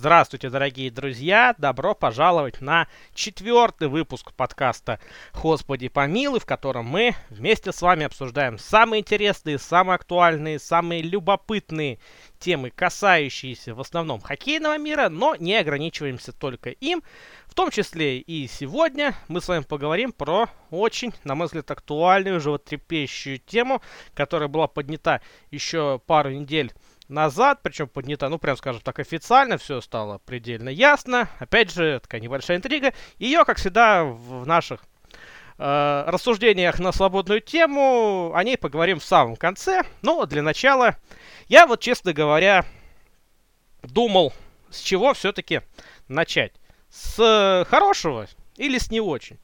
[0.00, 1.54] Здравствуйте, дорогие друзья!
[1.58, 4.98] Добро пожаловать на четвертый выпуск подкаста
[5.34, 11.98] «Господи помилуй», в котором мы вместе с вами обсуждаем самые интересные, самые актуальные, самые любопытные
[12.38, 17.02] темы, касающиеся в основном хоккейного мира, но не ограничиваемся только им.
[17.46, 22.40] В том числе и сегодня мы с вами поговорим про очень, на мой взгляд, актуальную,
[22.40, 23.82] животрепещущую тему,
[24.14, 25.20] которая была поднята
[25.50, 26.72] еще пару недель
[27.10, 31.28] назад, причем поднята, ну, прям скажем так, официально, все стало предельно ясно.
[31.38, 32.92] Опять же, такая небольшая интрига.
[33.18, 34.80] Ее, как всегда, в наших
[35.58, 39.82] э, рассуждениях на свободную тему, о ней поговорим в самом конце.
[40.02, 40.96] Но для начала,
[41.48, 42.64] я вот, честно говоря,
[43.82, 44.32] думал,
[44.70, 45.62] с чего все-таки
[46.08, 46.52] начать.
[46.90, 49.38] С хорошего или с не очень.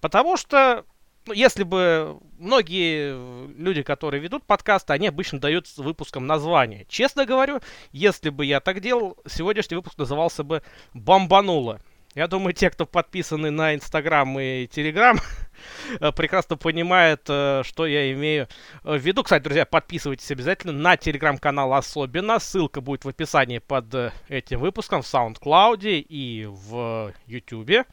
[0.00, 0.84] Потому что
[1.28, 3.12] ну, если бы многие
[3.58, 6.86] люди, которые ведут подкасты, они обычно дают выпускам название.
[6.88, 7.60] Честно говорю,
[7.92, 10.62] если бы я так делал, сегодняшний выпуск назывался бы
[10.94, 11.80] «Бомбануло».
[12.14, 15.18] Я думаю, те, кто подписаны на Инстаграм и Телеграм,
[16.16, 18.48] прекрасно понимают, э, что я имею
[18.82, 19.22] в виду.
[19.22, 22.38] Кстати, друзья, подписывайтесь обязательно на Телеграм-канал особенно.
[22.38, 27.86] Ссылка будет в описании под э, этим выпуском в SoundCloud и в YouTube.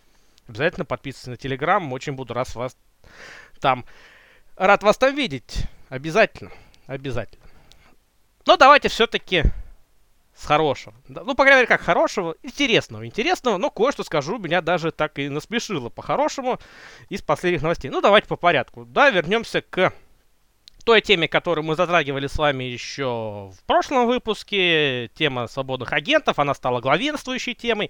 [0.48, 1.92] Обязательно подписывайтесь на Телеграм.
[1.92, 2.78] Очень буду рад вас
[3.60, 3.86] там.
[4.56, 5.64] Рад вас там видеть.
[5.90, 6.52] Обязательно.
[6.88, 7.46] Обязательно.
[8.46, 9.44] Но давайте все-таки
[10.36, 10.94] с хорошего.
[11.08, 13.06] Ну, по крайней мере, как хорошего, интересного.
[13.06, 16.60] Интересного, но кое-что скажу, меня даже так и насмешило по-хорошему
[17.10, 17.90] из последних новостей.
[17.90, 18.86] Ну, давайте по порядку.
[18.86, 19.94] Да, вернемся к
[20.86, 26.54] той теме, которую мы затрагивали с вами еще в прошлом выпуске, тема свободных агентов, она
[26.54, 27.90] стала главенствующей темой.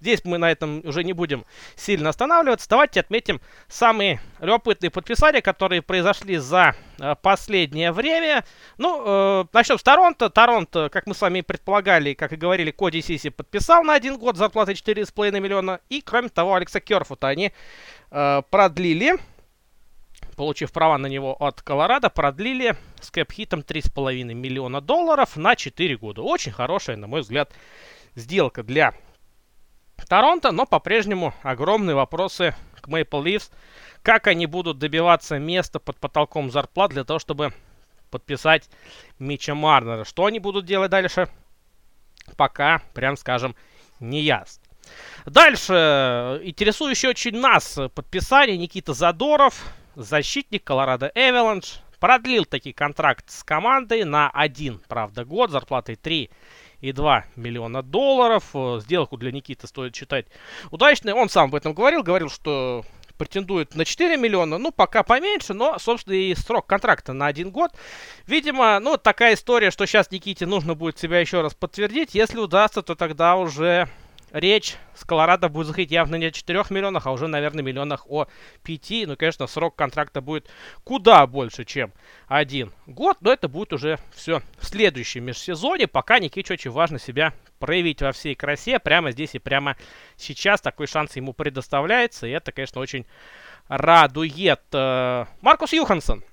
[0.00, 2.68] Здесь мы на этом уже не будем сильно останавливаться.
[2.68, 8.44] Давайте отметим самые любопытные подписания, которые произошли за э, последнее время.
[8.78, 10.30] Ну, э, с Торонто.
[10.30, 14.36] Торонто, как мы с вами предполагали, как и говорили, Коди Сиси подписал на один год
[14.36, 15.80] зарплатой 4,5 миллиона.
[15.88, 17.52] И, кроме того, Алекса Керфута они
[18.12, 19.16] э, продлили
[20.38, 26.22] получив права на него от Колорадо, продлили с кэп-хитом 3,5 миллиона долларов на 4 года.
[26.22, 27.52] Очень хорошая, на мой взгляд,
[28.14, 28.94] сделка для
[30.08, 33.50] Торонто, но по-прежнему огромные вопросы к Maple Leafs.
[34.02, 37.52] Как они будут добиваться места под потолком зарплат для того, чтобы
[38.10, 38.70] подписать
[39.18, 40.04] Мича Марнера.
[40.04, 41.28] Что они будут делать дальше,
[42.36, 43.56] пока, прям скажем,
[43.98, 44.62] не ясно.
[45.26, 54.04] Дальше, интересующий очень нас подписание Никита Задоров, защитник Колорадо Эвеланш продлил таки контракт с командой
[54.04, 56.30] на один, правда, год, зарплатой 3
[56.80, 58.44] и 2 миллиона долларов.
[58.54, 60.26] Э, сделку для Никиты стоит считать
[60.70, 61.12] удачной.
[61.12, 62.84] Он сам об этом говорил, говорил, что
[63.16, 67.72] претендует на 4 миллиона, ну, пока поменьше, но, собственно, и срок контракта на один год.
[68.28, 72.14] Видимо, ну, такая история, что сейчас Никите нужно будет себя еще раз подтвердить.
[72.14, 73.88] Если удастся, то тогда уже
[74.32, 78.26] речь с Колорадо будет заходить явно не о 4 миллионах, а уже, наверное, миллионах о
[78.62, 78.90] 5.
[79.06, 80.48] Ну, конечно, срок контракта будет
[80.84, 81.92] куда больше, чем
[82.26, 85.86] один год, но это будет уже все в следующем межсезоне.
[85.86, 89.76] Пока Никите очень важно себя проявить во всей красе прямо здесь и прямо
[90.16, 90.60] сейчас.
[90.60, 93.06] Такой шанс ему предоставляется, и это, конечно, очень
[93.68, 94.62] радует.
[94.72, 96.24] Э, Маркус Юхансон.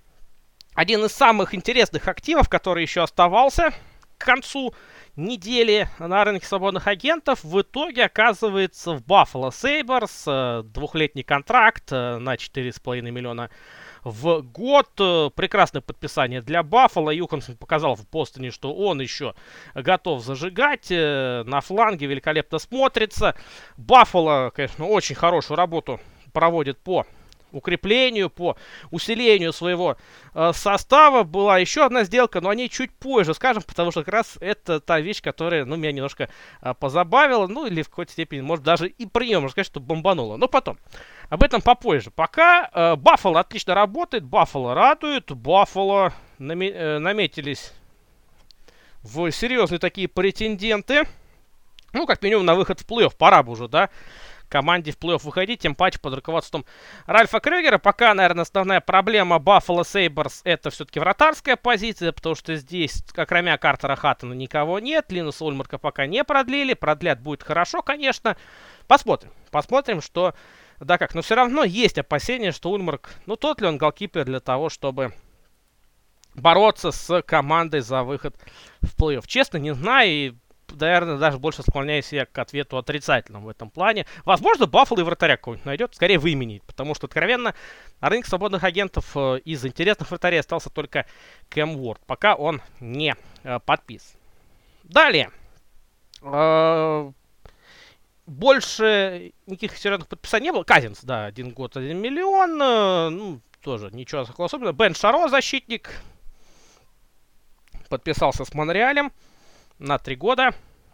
[0.73, 3.73] Один из самых интересных активов, который еще оставался
[4.18, 4.74] к концу
[5.16, 10.24] недели на рынке свободных агентов в итоге оказывается в Buffalo Sabres.
[10.28, 13.50] Э, двухлетний контракт э, на 4,5 миллиона
[14.04, 14.90] в год.
[15.00, 17.12] Э, прекрасное подписание для Баффала.
[17.12, 19.36] Юхансон показал в Бостоне, что он еще
[19.74, 20.90] готов зажигать.
[20.90, 23.36] На фланге великолепно смотрится.
[23.78, 26.00] Баффало, конечно, очень хорошую работу
[26.34, 27.06] проводит по
[27.56, 28.58] укреплению, по
[28.92, 29.98] усилению своего
[30.34, 31.24] э, состава.
[31.24, 34.80] Была еще одна сделка, но о ней чуть позже скажем, потому что как раз это
[34.80, 36.30] та вещь, которая, ну, меня немножко
[36.62, 39.80] э, позабавила, ну, или в какой-то степени, может, даже и при нем, можно сказать, что
[39.80, 40.38] бомбануло.
[40.38, 40.78] Но потом.
[41.30, 42.12] Об этом попозже.
[42.12, 47.74] Пока э, Баффало отлично работает, Баффало радует, Баффало наме- э, наметились
[49.02, 51.04] в серьезные такие претенденты.
[51.94, 53.16] Ну, как минимум, на выход в плей-офф.
[53.18, 53.90] Пора бы уже, да?
[54.47, 56.65] Команде в плей-офф выходить, тем паче под руководством
[57.06, 57.77] Ральфа Крюгера.
[57.77, 63.95] Пока, наверное, основная проблема Buffalo Sabres это все-таки вратарская позиция, потому что здесь, кроме Картера
[63.95, 65.12] Хаттона, никого нет.
[65.12, 66.74] Линус Ульмарка пока не продлили.
[66.74, 68.38] Продлят будет хорошо, конечно.
[68.88, 69.31] Посмотрим.
[69.51, 70.33] Посмотрим, что...
[70.80, 74.41] Да как, но все равно есть опасения, что Ульмарк, ну тот ли он голкипер для
[74.41, 75.13] того, чтобы
[76.33, 78.36] бороться с командой за выход
[78.81, 79.24] в плей-офф.
[79.25, 80.33] Честно, не знаю, и
[80.71, 84.06] наверное, даже больше склоняюсь я к ответу отрицательному в этом плане.
[84.23, 87.53] Возможно, Баффало и вратаря какой-нибудь найдет, скорее выменить, потому что, откровенно,
[88.01, 91.06] рынке свободных агентов э, из интересных вратарей остался только
[91.50, 94.15] Кэм Уорд, пока он не э, подпис.
[94.83, 95.31] Далее.
[96.21, 97.12] Э,
[98.25, 100.63] больше никаких серьезных подписаний не было.
[100.63, 102.57] Казинс, да, один год, один миллион.
[102.57, 104.73] Ну, тоже ничего особенного.
[104.73, 105.91] Бен Шаро, защитник,
[107.89, 109.12] подписался с Монреалем
[109.80, 110.54] на три года.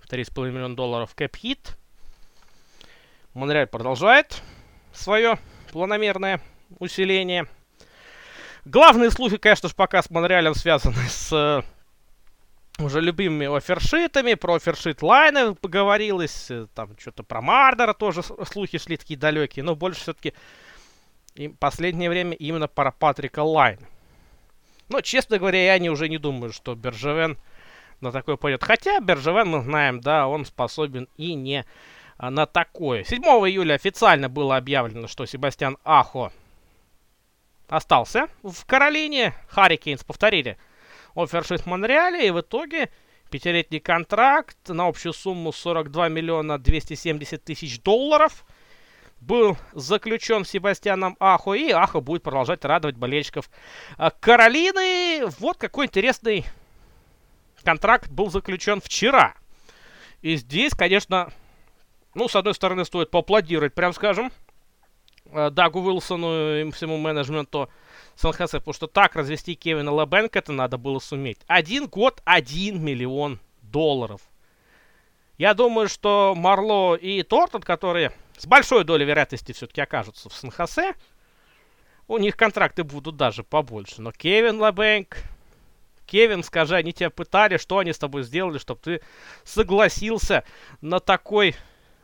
[0.10, 1.78] 3,5 миллиона долларов кэп-хит.
[3.34, 4.42] Монреаль продолжает
[4.94, 5.40] свое
[5.72, 6.42] планомерное
[6.80, 7.48] усиление.
[8.66, 11.62] Главные слухи, конечно же, пока с Монреалем связаны с э,
[12.84, 14.34] уже любимыми offer sheet ами.
[14.34, 16.52] Про offer sheet Лайне поговорилось.
[16.52, 19.64] Э, там что-то про Марнера тоже слухи шли такие далекие.
[19.64, 20.34] Но больше все-таки
[21.60, 23.88] последнее время именно про Патрика Лайне.
[24.90, 27.38] Но, честно говоря, я не, уже не думаю, что Бержевен
[28.02, 28.64] на такой пойдет.
[28.64, 31.66] Хотя Бержевен, мы знаем, да, он способен и не
[32.18, 33.04] а, на такое.
[33.04, 36.32] 7 июля официально было объявлено, что Себастьян Ахо
[37.68, 39.34] остался в Каролине.
[39.48, 40.58] Hurricanes повторили
[41.16, 42.28] офершит Монреале.
[42.28, 42.90] И в итоге
[43.30, 48.46] пятилетний контракт на общую сумму 42 миллиона 270 тысяч долларов
[49.20, 51.54] был заключен Себастьяном Ахо.
[51.54, 53.50] И Ахо будет продолжать радовать болельщиков
[53.98, 55.28] а, Каролины.
[55.40, 56.46] Вот какой интересный
[57.62, 59.36] контракт был заключен вчера.
[60.22, 61.32] И здесь, конечно,
[62.14, 64.32] ну, с одной стороны, стоит поаплодировать, прям скажем,
[65.26, 67.70] э, Дагу Уилсону и всему менеджменту
[68.16, 71.40] Сан-Хосе, потому что так развести Кевина Лебенка это надо было суметь.
[71.48, 74.22] Один год, один миллион долларов.
[75.38, 80.94] Я думаю, что Марло и Тортон, которые с большой долей вероятности все-таки окажутся в Сан-Хосе,
[82.08, 84.02] у них контракты будут даже побольше.
[84.02, 85.18] Но Кевин Лебенк,
[86.12, 89.02] Кевин, скажи, они тебя пытали, что они с тобой сделали, чтобы ты
[89.46, 90.44] согласился
[90.82, 91.56] на такой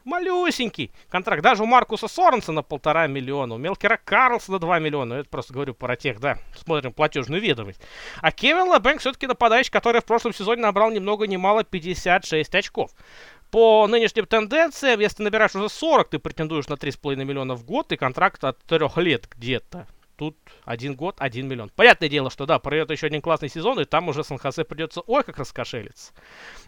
[0.06, 1.44] малюсенький контракт.
[1.44, 5.16] Даже у Маркуса Соренса на полтора миллиона, у Мелкера Карлса на 2 миллиона.
[5.16, 7.82] Это просто говорю про тех, да, смотрим платежную ведомость.
[8.22, 12.56] А Кевин Лабенк все-таки нападающий, который в прошлом сезоне набрал ни много ни мало 56
[12.56, 12.92] очков.
[13.52, 17.92] По нынешним тенденциям, если ты набираешь уже 40, ты претендуешь на 3,5 миллиона в год
[17.92, 19.86] и контракт от 3 лет где-то.
[20.18, 20.36] Тут
[20.66, 21.70] один год, один миллион.
[21.70, 25.24] Понятное дело, что да, пройдет еще один классный сезон, и там уже Сан-Хосе придется ой
[25.24, 26.12] как раскошелиться.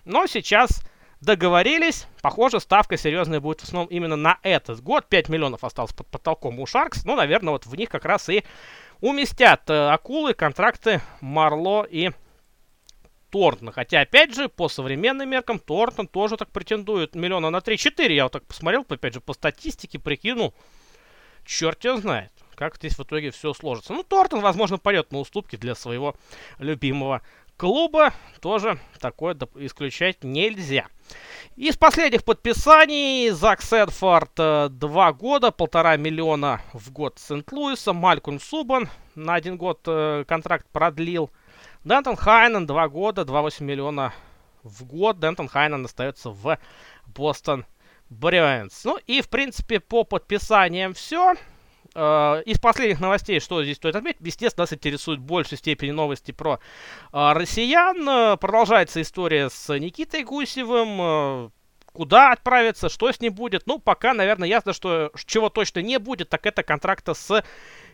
[0.06, 0.84] Но сейчас
[1.20, 2.06] договорились.
[2.22, 5.08] Похоже, ставка серьезная будет в основном именно на этот год.
[5.10, 7.06] 5 миллионов осталось под потолком у Шаркс.
[7.06, 8.44] Ну, наверное, вот в них как раз и
[9.02, 12.12] уместят э, акулы, контракты Марло и
[13.32, 13.72] Тортона.
[13.72, 18.14] Хотя, опять же, по современным меркам, Тортон тоже так претендует миллиона на 3-4.
[18.14, 20.54] Я вот так посмотрел, опять же, по статистике прикинул.
[21.46, 23.94] Черт его знает как здесь в итоге все сложится.
[23.94, 26.16] Ну, Тортон, возможно, пойдет на уступки для своего
[26.58, 27.22] любимого
[27.56, 28.14] клуба.
[28.42, 30.88] Тоже такое исключать нельзя.
[31.56, 37.94] Из последних подписаний Зак Сэдфорд э, два года, полтора миллиона в год Сент-Луиса.
[37.94, 41.32] Малькольм Субан на один год э, контракт продлил.
[41.86, 44.14] Дентон Хайнен два года, 2,8 миллиона
[44.64, 45.18] в год.
[45.18, 46.60] Дентон Хайнен остается в
[47.06, 47.66] Бостон
[48.10, 48.84] Брюинс.
[48.84, 51.36] Ну и, в принципе, по подписаниям все.
[51.96, 56.32] Э, из последних новостей, что здесь стоит отметить, естественно, нас интересует в большей степени новости
[56.32, 56.60] про
[57.12, 58.08] э, россиян.
[58.08, 61.52] Э, продолжается история с Никитой Гусевым.
[61.92, 63.66] Куда отправиться, что с ним будет.
[63.66, 67.44] Ну, пока, наверное, ясно, что чего точно не будет, так это контракта с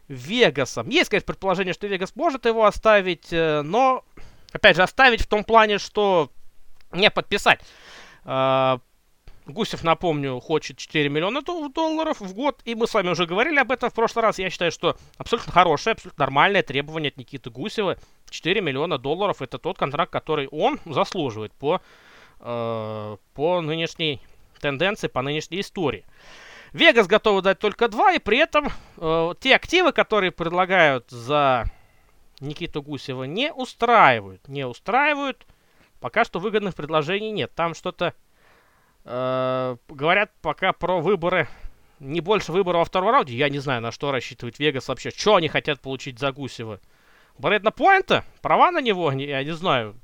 [0.09, 0.89] Вегасом.
[0.89, 4.03] Есть, конечно, предположение, что Вегас может его оставить, но,
[4.51, 6.29] опять же, оставить в том плане, что
[6.91, 7.61] не подписать.
[9.45, 13.71] Гусев, напомню, хочет 4 миллиона долларов в год, и мы с вами уже говорили об
[13.71, 14.39] этом в прошлый раз.
[14.39, 17.97] Я считаю, что абсолютно хорошее, абсолютно нормальное требование от Никиты Гусева.
[18.29, 21.79] 4 миллиона долларов это тот контракт, который он заслуживает по,
[22.39, 24.19] э, по нынешней
[24.59, 26.05] тенденции, по нынешней истории.
[26.73, 31.65] Вегас готовы дать только 2, и при этом э, те активы, которые предлагают за
[32.39, 34.47] Никиту Гусева, не устраивают.
[34.47, 35.45] Не устраивают.
[35.99, 37.51] Пока что выгодных предложений нет.
[37.55, 38.13] Там что-то
[39.05, 41.47] Э, говорят пока про выборы.
[41.99, 43.35] Не больше выборов во втором раунде.
[43.35, 45.11] Я не знаю, на что рассчитывает Вегас вообще.
[45.11, 46.81] Что они хотят получить за Гусева?
[47.37, 48.25] Брэдна Пойнта?
[48.41, 49.11] Права на него?
[49.11, 49.95] Я не знаю.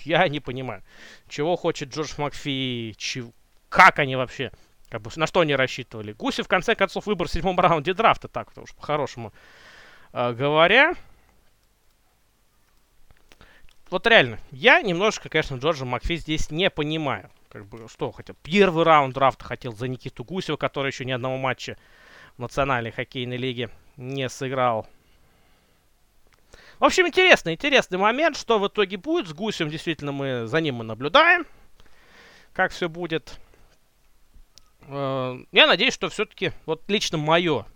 [0.00, 0.84] Я не понимаю.
[1.28, 2.94] Чего хочет Джордж Макфи?
[2.96, 3.32] Чего?
[3.68, 4.52] Как они вообще?
[4.88, 6.12] Как бы, на что они рассчитывали?
[6.12, 8.28] Гуси, в конце концов, выбор в седьмом раунде драфта.
[8.28, 9.32] Так, уж по-хорошему
[10.12, 10.94] э, говоря.
[13.88, 18.36] Вот реально, я немножко, конечно, Джорджа Макфи здесь не понимаю как бы, что хотел?
[18.42, 21.76] Первый раунд драфта хотел за Никиту Гусева, который еще ни одного матча
[22.36, 24.86] в национальной хоккейной лиге не сыграл.
[26.78, 29.68] В общем, интересный, интересный момент, что в итоге будет с Гусем.
[29.68, 31.44] Действительно, мы за ним мы наблюдаем,
[32.52, 33.38] как все будет.
[34.82, 37.66] Э, я надеюсь, что все-таки, вот лично мое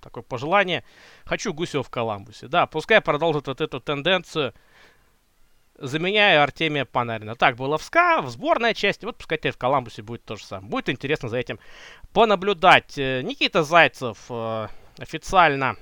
[0.00, 0.84] такое пожелание,
[1.24, 2.46] хочу Гусева в Коламбусе.
[2.46, 4.54] Да, пускай продолжит вот эту тенденцию
[5.78, 7.34] заменяя Артемия Панарина.
[7.34, 10.44] Так было в СКА, в сборной части, вот пускай теперь в Коламбусе будет то же
[10.44, 10.68] самое.
[10.68, 11.58] Будет интересно за этим
[12.12, 12.96] понаблюдать.
[12.98, 15.76] Э, Никита Зайцев э, официально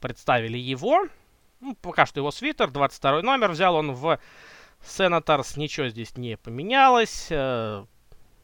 [0.00, 1.06] представили его.
[1.60, 4.18] Ну, пока что его свитер, 22 номер взял он в
[4.84, 5.56] Сенаторс.
[5.56, 7.26] Ничего здесь не поменялось.
[7.30, 7.84] Э,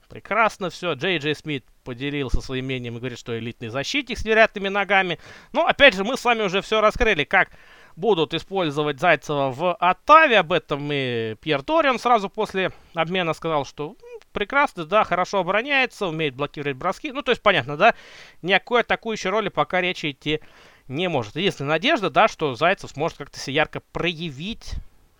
[0.09, 0.95] прекрасно все.
[0.95, 5.19] Джей Джей Смит поделился своим мнением и говорит, что элитный защитник с невероятными ногами.
[5.52, 7.50] Но, опять же, мы с вами уже все раскрыли, как
[7.97, 10.38] будут использовать Зайцева в Оттаве.
[10.38, 13.97] Об этом и Пьер Дориан сразу после обмена сказал, что
[14.33, 17.11] прекрасно, да, хорошо обороняется, умеет блокировать броски.
[17.11, 17.95] Ну, то есть, понятно, да,
[18.43, 20.41] никакой атакующей роли пока речи идти
[20.88, 21.37] не может.
[21.37, 24.75] Единственная надежда, да, что Зайцев сможет как-то себя ярко проявить,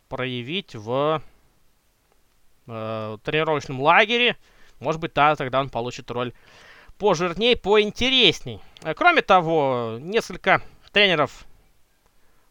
[0.09, 1.23] проявить в
[2.67, 4.37] э, тренировочном лагере.
[4.79, 6.35] Может быть, да, тогда он получит роль
[6.99, 8.61] пожирней, поинтересней.
[8.83, 11.47] Э, кроме того, несколько тренеров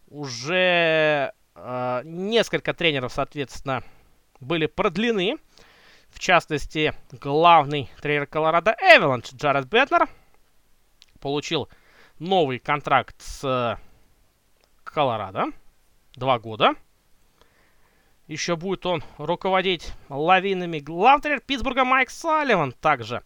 [0.08, 3.84] уже э, несколько тренеров, соответственно,
[4.40, 5.38] были продлены.
[6.10, 10.08] В частности, главный тренер Колорадо Эвеланш Джаред Бетнер
[11.20, 11.68] получил
[12.20, 13.80] новый контракт с
[14.84, 15.48] Колорадо.
[16.16, 16.76] Два года.
[18.28, 20.80] Еще будет он руководить лавинами.
[20.80, 23.24] Главный тренер Питтсбурга Майк Салливан также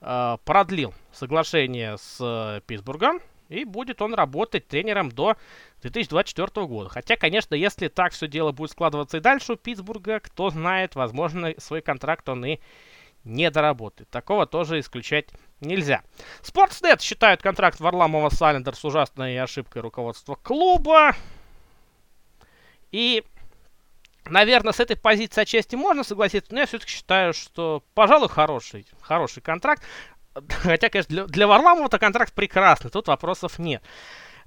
[0.00, 3.20] э, продлил соглашение с э, Питтсбургом.
[3.48, 5.36] И будет он работать тренером до
[5.80, 6.90] 2024 года.
[6.90, 11.54] Хотя, конечно, если так все дело будет складываться и дальше у Питтсбурга, кто знает, возможно,
[11.58, 12.60] свой контракт он и
[13.24, 14.08] не доработает.
[14.10, 15.28] Такого тоже исключать
[15.60, 16.02] нельзя.
[16.42, 21.14] Sportsnet считают контракт Варламова с ужасной ошибкой руководства клуба.
[22.90, 23.24] И,
[24.26, 29.42] наверное, с этой позиции отчасти можно согласиться, но я все-таки считаю, что, пожалуй, хороший, хороший
[29.42, 29.82] контракт.
[30.62, 33.82] Хотя, конечно, для, для Варламова-то контракт прекрасный, тут вопросов нет.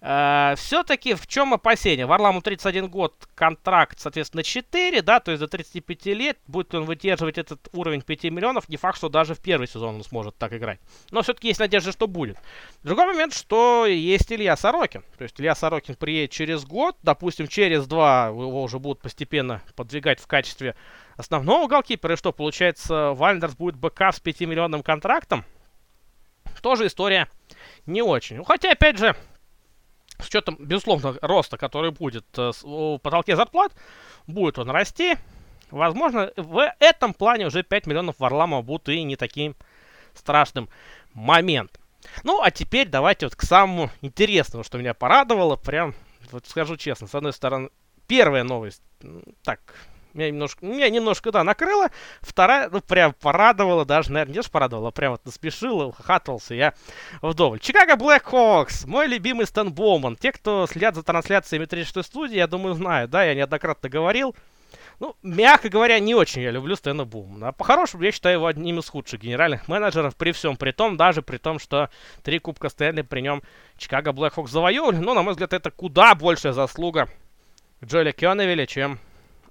[0.03, 2.07] Uh, все-таки в чем опасение?
[2.07, 7.37] Варламу 31 год, контракт, соответственно, 4, да, то есть до 35 лет, будет он выдерживать
[7.37, 10.79] этот уровень 5 миллионов, не факт, что даже в первый сезон он сможет так играть.
[11.11, 12.37] Но все-таки есть надежда, что будет.
[12.81, 15.03] Другой момент, что есть Илья Сорокин.
[15.19, 20.19] То есть Илья Сорокин приедет через год, допустим, через два его уже будут постепенно подвигать
[20.19, 20.75] в качестве
[21.15, 25.45] основного голкипера, и что, получается, Вальдерс будет БК с 5 миллионным контрактом,
[26.61, 27.27] тоже история
[27.85, 28.37] не очень.
[28.37, 29.15] Ну, хотя, опять же,
[30.19, 33.73] с учетом, безусловно, роста, который будет э, в потолке зарплат,
[34.27, 35.15] будет он расти.
[35.71, 39.55] Возможно, в этом плане уже 5 миллионов Варламова будут и не таким
[40.13, 40.69] страшным
[41.13, 41.81] моментом.
[42.23, 45.55] Ну, а теперь давайте вот к самому интересному, что меня порадовало.
[45.55, 45.95] Прям,
[46.31, 47.69] вот скажу честно, с одной стороны,
[48.07, 48.81] первая новость,
[49.43, 49.59] так,
[50.13, 51.89] меня немножко, меня немножко, да, накрыло.
[52.21, 56.73] Вторая, ну, прям порадовала, даже, наверное, не порадовала, а прям вот наспешила, хатывался я
[57.21, 57.59] вдоволь.
[57.59, 60.15] Чикаго Блэк Хокс, мой любимый Стэн Боуман.
[60.15, 64.35] Те, кто следят за трансляцией 36 студии, я думаю, знают, да, я неоднократно говорил.
[65.01, 67.47] Ну, мягко говоря, не очень я люблю Стэна Бумана.
[67.47, 71.23] А по-хорошему, я считаю его одним из худших генеральных менеджеров при всем при том, даже
[71.23, 71.89] при том, что
[72.21, 73.41] три Кубка Стэнли при нем
[73.77, 74.97] Чикаго Блэк Хокс завоевали.
[74.97, 77.09] Но, на мой взгляд, это куда большая заслуга
[77.83, 78.99] Джоэля Кёневеля, чем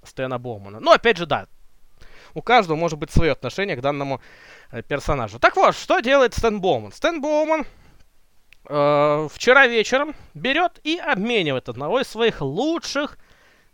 [0.03, 0.79] Стэна Боумана.
[0.79, 1.47] Но, опять же, да,
[2.33, 4.21] у каждого может быть свое отношение к данному
[4.71, 5.39] э, персонажу.
[5.39, 6.91] Так вот, что делает Стэн Боуман?
[6.91, 7.65] Стэн Боуман
[8.67, 13.17] э, вчера вечером берет и обменивает одного из своих лучших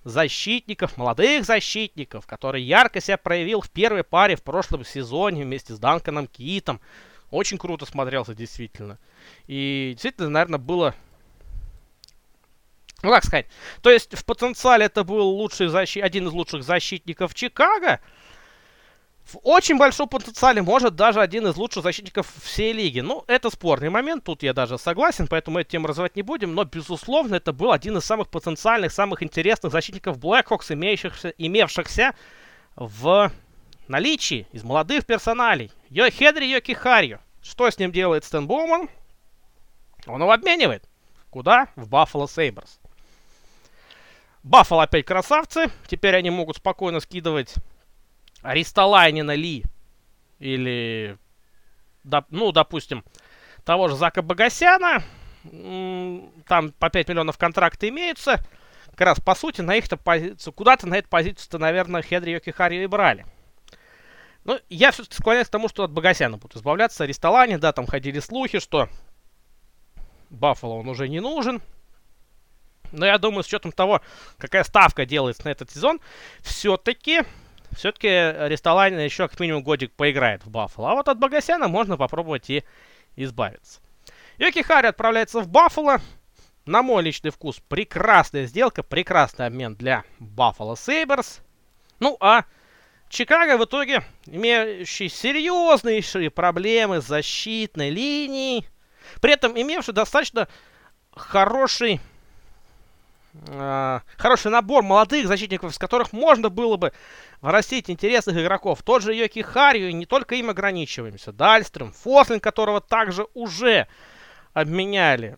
[0.04, 5.80] защитников, молодых защитников, который ярко себя проявил в первой паре в прошлом сезоне вместе с
[5.80, 6.80] Данканом Китом.
[7.30, 9.00] Очень круто смотрелся, действительно.
[9.48, 10.96] И действительно, наверное, было
[13.04, 13.46] ну, как сказать,
[13.82, 18.00] то есть в потенциале это был лучший защит, один из лучших защитников Чикаго.
[19.24, 23.02] В очень большом потенциале может даже один из лучших защитников всей лиги.
[23.02, 26.56] Ну, это спорный момент, тут я даже согласен, поэтому эту тему развивать не будем.
[26.56, 32.16] Но, безусловно, это был один из самых потенциальных, самых интересных защитников Blackhawks, имеющихся, имевшихся
[32.78, 33.32] в
[33.90, 35.72] наличии из молодых персоналей.
[35.90, 37.20] Йо Хедри Йоки Харью.
[37.44, 38.90] Что с ним делает Стэн Боуман?
[40.06, 40.88] Он его обменивает.
[41.30, 41.68] Куда?
[41.76, 42.80] В Buffalo Sabres.
[44.48, 45.70] Баффало опять красавцы.
[45.88, 47.56] Теперь они могут спокойно скидывать
[48.42, 49.66] Аристолайнина Ли.
[50.40, 51.18] Или,
[52.30, 53.04] ну, допустим,
[53.66, 55.04] того же Зака Богосяна.
[55.44, 58.42] Там по 5 миллионов контракта имеются.
[58.92, 62.88] Как раз, по сути, на их-то позицию, куда-то на эту позицию-то, наверное, Хедри Йокихари и
[62.88, 63.26] брали.
[64.46, 67.04] Ну, я все-таки склоняюсь к тому, что от Богосяна будут избавляться.
[67.04, 68.88] Аристолани, да, там ходили слухи, что
[70.30, 71.62] Баффало он уже не нужен.
[72.92, 74.02] Но я думаю, с учетом того,
[74.38, 76.00] какая ставка делается на этот сезон,
[76.42, 77.24] все-таки
[77.76, 80.92] все-таки Рестолайн еще как минимум годик поиграет в Баффало.
[80.92, 82.64] А вот от Богосяна можно попробовать и
[83.16, 83.82] избавиться.
[84.38, 86.02] Йоки Хари отправляется в Баффало.
[86.66, 91.42] на мой личный вкус, прекрасная сделка, прекрасный обмен для Buffalo Sabres.
[92.00, 92.44] Ну, а
[93.10, 98.68] Чикаго в итоге, имеющий серьезнейшие проблемы с защитной линией,
[99.22, 100.48] при этом имевший достаточно
[101.16, 102.02] хороший,
[103.48, 106.94] э, хороший набор молодых защитников, с которых можно было бы
[107.42, 108.82] вырастить интересных игроков.
[108.84, 111.32] Тот же Йоки Харью, и не только им ограничиваемся.
[111.32, 113.88] Дальстрем, Фослин, которого также уже
[114.54, 115.38] обменяли.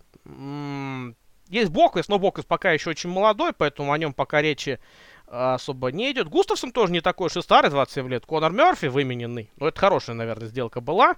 [1.50, 4.80] Есть Боквис, но Боквис пока еще очень молодой, поэтому о нем пока речи
[5.30, 6.28] особо не идет.
[6.28, 8.26] Густавсон тоже не такой уж и старый, 27 лет.
[8.26, 9.52] Конор Мерфи вымененный.
[9.58, 11.16] Ну, это хорошая, наверное, сделка была.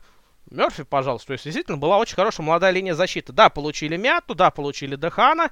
[0.50, 1.28] Мерфи, пожалуйста.
[1.28, 3.32] То есть, действительно, была очень хорошая молодая линия защиты.
[3.32, 5.50] Да, получили Мяту, да, получили Дехана.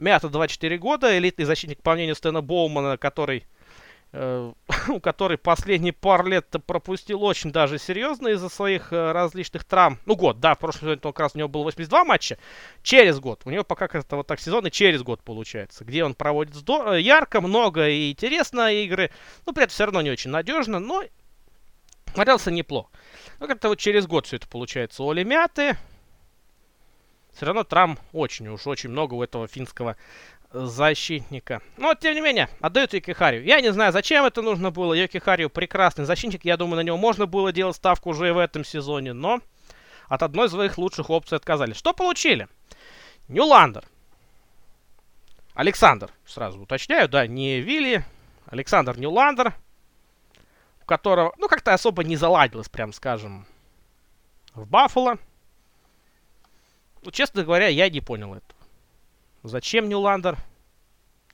[0.00, 3.44] Мята 24 года, элитный защитник, по мнению Стэна Боумана, который
[4.12, 4.52] Э,
[5.02, 9.98] который последние пару лет пропустил очень даже серьезно из-за своих э, различных травм.
[10.04, 12.38] Ну, год, да, в прошлом сезоне как раз у него было 82 матча.
[12.82, 13.42] Через год.
[13.44, 15.84] У него пока как-то вот так сезон и через год получается.
[15.84, 19.10] Где он проводит э, ярко, много и интересно игры.
[19.46, 21.04] Ну, при этом все равно не очень надежно, но
[22.12, 22.90] смотрелся неплохо.
[23.38, 25.04] Ну, как-то вот через год все это получается.
[25.04, 25.76] Оли Мяты.
[27.40, 29.96] Все равно травм очень уж очень много у этого финского
[30.52, 31.62] защитника.
[31.78, 33.42] Но, тем не менее, отдают Йокихарию.
[33.42, 34.92] Я не знаю, зачем это нужно было.
[34.92, 36.44] Йокихарию прекрасный защитник.
[36.44, 39.14] Я думаю, на него можно было делать ставку уже и в этом сезоне.
[39.14, 39.40] Но
[40.08, 41.76] от одной из своих лучших опций отказались.
[41.76, 42.46] Что получили?
[43.28, 43.84] Ньюландер.
[45.54, 48.04] Александр, сразу уточняю, да, не Вилли.
[48.48, 49.54] Александр Ньюландер,
[50.82, 53.46] у которого, ну, как-то особо не заладилось, прям скажем,
[54.52, 55.16] в Баффало.
[57.02, 58.54] Ну, честно говоря, я не понял это.
[59.42, 60.36] Зачем Ньюландер?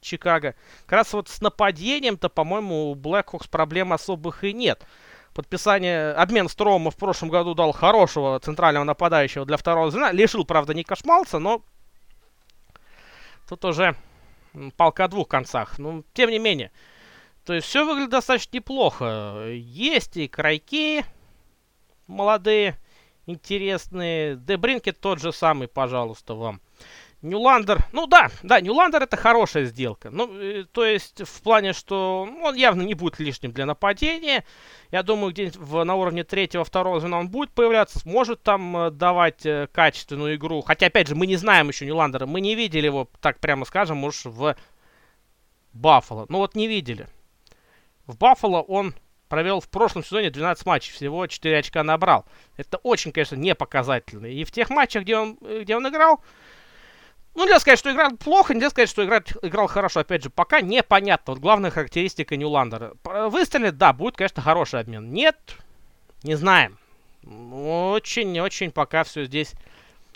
[0.01, 0.55] Чикаго.
[0.87, 4.87] Как раз вот с нападением-то, по-моему, у Блэкхокс проблем особых и нет.
[5.35, 10.13] Подписание, обмен Строма в прошлом году дал хорошего центрального нападающего для второго звена.
[10.13, 11.63] Лишил, правда, не Кошмалца, но
[13.49, 13.97] тут уже
[14.77, 15.79] палка о двух концах.
[15.79, 16.71] Ну, тем не менее.
[17.45, 19.47] То есть все выглядит достаточно неплохо.
[19.51, 21.05] Есть и крайки
[22.07, 22.79] молодые,
[23.27, 24.37] интересные.
[24.37, 26.61] Дебринкет тот же самый, пожалуйста, вам.
[27.23, 30.11] Ньюландер, ну да, да, Ньюландер это хорошая сделка.
[30.11, 34.45] Ну, э, то есть в плане, что он явно не будет лишним для нападения.
[34.91, 39.47] Я думаю, где-нибудь на уровне третьего, второго звена он будет появляться, сможет там э, давать
[39.47, 40.61] э, качественную игру.
[40.61, 44.05] Хотя, опять же, мы не знаем еще Ньюландера, мы не видели его, так прямо скажем,
[44.05, 44.55] уж в
[45.73, 46.27] Баффало.
[46.29, 47.09] Ну вот не видели.
[48.07, 48.95] В Баффало он
[49.29, 52.25] провел в прошлом сезоне 12 матчей, всего 4 очка набрал.
[52.57, 54.27] Это очень, конечно, не показательно.
[54.27, 56.21] И в тех матчах, где он, э, где он играл,
[57.35, 60.01] ну, нельзя сказать, что играл плохо, нельзя сказать, что играть, играл хорошо.
[60.01, 61.35] Опять же, пока непонятно.
[61.35, 62.95] Вот главная характеристика Ньюландера.
[63.05, 65.11] Выстрелит, да, будет, конечно, хороший обмен.
[65.11, 65.37] Нет,
[66.23, 66.79] не знаем.
[67.27, 69.53] Очень-очень пока все здесь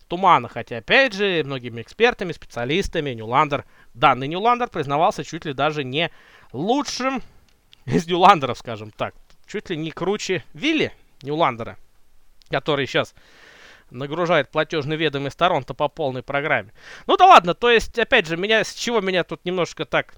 [0.09, 0.49] туманно.
[0.49, 6.11] Хотя, опять же, многими экспертами, специалистами Ньюландер, данный Ньюландер признавался чуть ли даже не
[6.53, 7.23] лучшим
[7.91, 9.15] из Ньюландеров, скажем так.
[9.47, 11.77] Чуть ли не круче Вилли Ньюландера,
[12.51, 13.15] который сейчас
[13.91, 16.73] нагружает платежные ведомые сторон-то по полной программе.
[17.07, 20.15] Ну да ладно, то есть, опять же, меня, с чего меня тут немножко так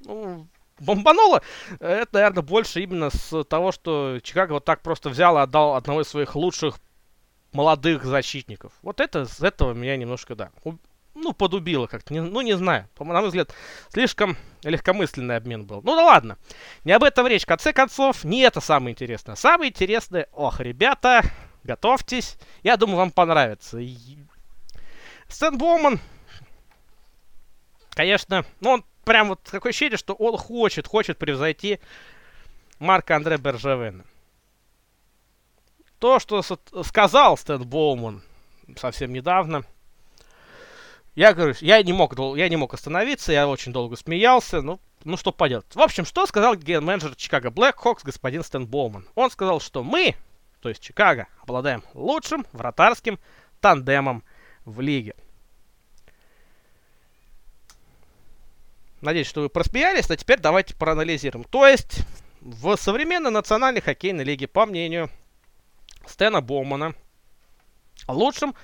[0.00, 0.46] ну,
[0.80, 1.42] бомбануло,
[1.80, 6.02] это, наверное, больше именно с того, что Чикаго вот так просто взял и отдал одного
[6.02, 6.78] из своих лучших
[7.52, 8.72] молодых защитников.
[8.82, 10.50] Вот это, с этого меня немножко, да,
[11.22, 12.88] ну, подубило как-то, не, ну, не знаю.
[12.94, 13.54] По на мой взгляд,
[13.90, 15.82] слишком легкомысленный обмен был.
[15.82, 16.38] Ну да ладно,
[16.84, 17.42] не об этом речь.
[17.42, 19.34] В конце концов, не это самое интересное.
[19.34, 21.22] Самое интересное, ох, ребята,
[21.68, 22.38] Готовьтесь.
[22.62, 23.78] Я думаю, вам понравится.
[25.28, 26.00] Стэн Боуман,
[27.90, 31.80] конечно, ну он прям вот такое ощущение, что он хочет, хочет превзойти
[32.78, 34.04] Марка Андре Бержавена.
[35.98, 38.22] То, что сказал Стэн Боуман
[38.76, 39.64] совсем недавно,
[41.18, 45.16] я говорю, я не мог, я не мог остановиться, я очень долго смеялся, ну, ну
[45.16, 45.66] что поделать.
[45.74, 49.04] В общем, что сказал ген-менеджер Чикаго Блэкхокс господин Стэн Боуман?
[49.16, 50.14] Он сказал, что мы,
[50.60, 53.18] то есть Чикаго, обладаем лучшим вратарским
[53.60, 54.22] тандемом
[54.64, 55.16] в лиге.
[59.00, 61.42] Надеюсь, что вы просмеялись, а теперь давайте проанализируем.
[61.42, 62.02] То есть,
[62.40, 65.10] в современной национальной хоккейной лиге, по мнению
[66.06, 66.94] Стэна Боумана,
[68.06, 68.54] лучшим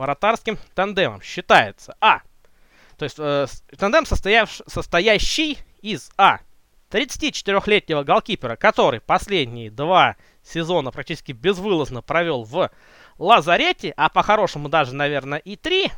[0.00, 2.20] вратарским тандемом считается А.
[2.96, 3.46] То есть, э,
[3.78, 6.40] тандем, состояв, состоящий из А.
[6.90, 12.70] 34-летнего голкипера, который последние два сезона практически безвылазно провел в
[13.18, 15.90] лазарете, а по-хорошему даже, наверное, и три.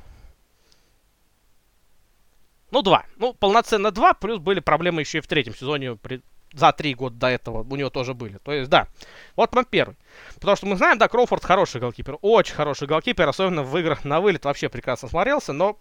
[2.71, 3.05] Ну, два.
[3.17, 5.99] Ну, полноценно два, плюс были проблемы еще и в третьем сезоне.
[6.53, 8.39] За три года до этого у него тоже были.
[8.39, 8.89] То есть, да,
[9.37, 9.97] вот вам первый.
[10.35, 14.21] Потому что мы знаем, да, Кроуфорд хороший голкипер, очень хороший голкипер, особенно в играх на
[14.21, 15.79] вылет вообще прекрасно смотрелся, но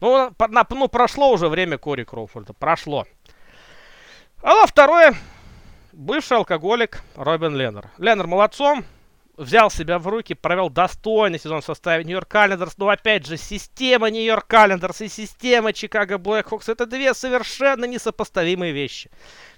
[0.00, 3.06] Ну, на, ну, прошло уже время Кори Кроуфорда, прошло.
[4.42, 5.14] А второе,
[5.92, 7.90] бывший алкоголик Робин Леннер.
[7.98, 8.84] Леннер молодцом,
[9.38, 12.76] взял себя в руки, провел достойный сезон в составе Нью-Йорк Календерс.
[12.76, 19.10] Но опять же, система Нью-Йорк Календерс и система Чикаго Блэкхокс это две совершенно несопоставимые вещи.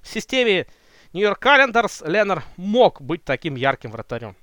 [0.02, 0.66] В системе
[1.12, 4.36] Нью-Йорк Календерс Леннер мог быть таким ярким вратарем.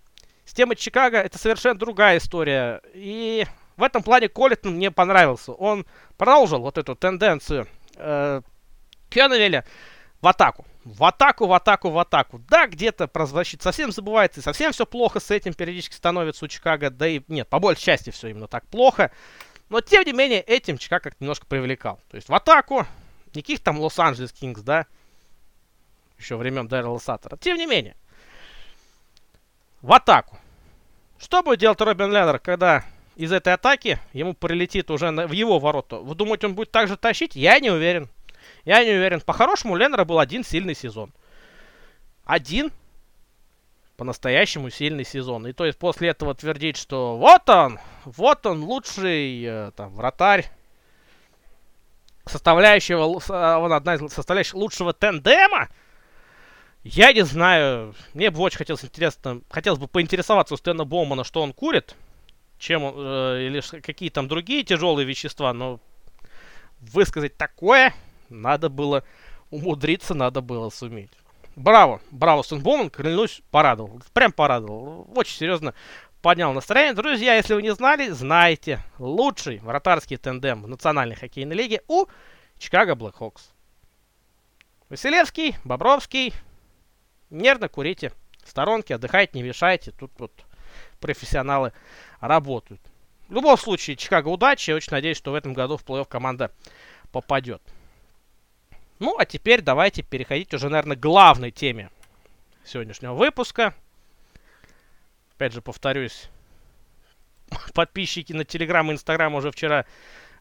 [0.43, 2.82] Система Чикаго это совершенно другая история.
[2.93, 3.45] И
[3.78, 5.52] в этом плане Коллитон мне понравился.
[5.52, 5.86] Он
[6.17, 8.41] продолжил вот эту тенденцию э,
[9.10, 9.65] Кенневеля
[10.22, 10.66] в атаку.
[10.84, 12.40] В атаку, в атаку, в атаку.
[12.50, 16.48] Да, где-то про защиту совсем забывается, и совсем все плохо с этим периодически становится у
[16.48, 16.90] Чикаго.
[16.90, 19.12] Да и нет, по большей части все именно так плохо.
[19.70, 22.00] Но, тем не менее, этим Чикаго как-то немножко привлекал.
[22.10, 22.88] То есть в атаку,
[23.34, 24.86] никаких там Лос-Анджелес Кингс, да,
[26.18, 27.38] еще времен Дэрила Саттера.
[27.38, 27.96] Тем не менее,
[29.82, 30.38] в атаку.
[31.20, 35.60] Что будет делать Робин Леннер, когда из этой атаки ему прилетит уже на, в его
[35.60, 35.98] ворота?
[35.98, 37.36] Вы думаете, он будет так же тащить?
[37.36, 38.10] Я не уверен.
[38.68, 39.22] Я не уверен.
[39.22, 41.14] По-хорошему, у Леннера был один сильный сезон.
[42.26, 42.70] Один
[43.96, 45.48] по-настоящему сильный сезон.
[45.48, 50.52] И то есть после этого твердить, что вот он, вот он лучший э, там, вратарь,
[52.26, 55.70] составляющего, он одна из составляющих лучшего тендема,
[56.84, 57.96] я не знаю.
[58.14, 61.96] Мне бы очень хотелось интересно, хотелось бы поинтересоваться у Стэна Боумана, что он курит,
[62.60, 65.80] чем он, э, или какие там другие тяжелые вещества, но
[66.82, 67.94] высказать такое
[68.30, 69.04] надо было
[69.50, 71.12] умудриться, надо было суметь.
[71.56, 74.02] Браво, браво, Сунбоуман, клянусь, порадовал.
[74.13, 75.08] Прям порадовал.
[75.16, 75.74] Очень серьезно
[76.22, 76.94] поднял настроение.
[76.94, 82.06] Друзья, если вы не знали, знаете, лучший вратарский тендем в Национальной хоккейной лиге у
[82.60, 83.52] Чикаго Блэкхокс.
[84.90, 86.34] Василевский, Бобровский,
[87.30, 88.12] нервно курите
[88.44, 89.92] в сторонке, отдыхайте, не мешайте.
[89.92, 90.32] Тут вот
[91.00, 91.74] профессионалы
[92.20, 92.82] работают.
[93.28, 94.70] В любом случае, Чикаго удачи.
[94.70, 96.52] Я очень надеюсь, что в этом году в плей-офф команда
[97.12, 97.62] попадет.
[99.00, 101.90] Ну, а теперь давайте переходить уже, наверное, к главной теме
[102.66, 103.76] сегодняшнего выпуска.
[105.36, 106.30] Опять же, повторюсь,
[107.74, 109.86] подписчики на Телеграм и Инстаграм уже вчера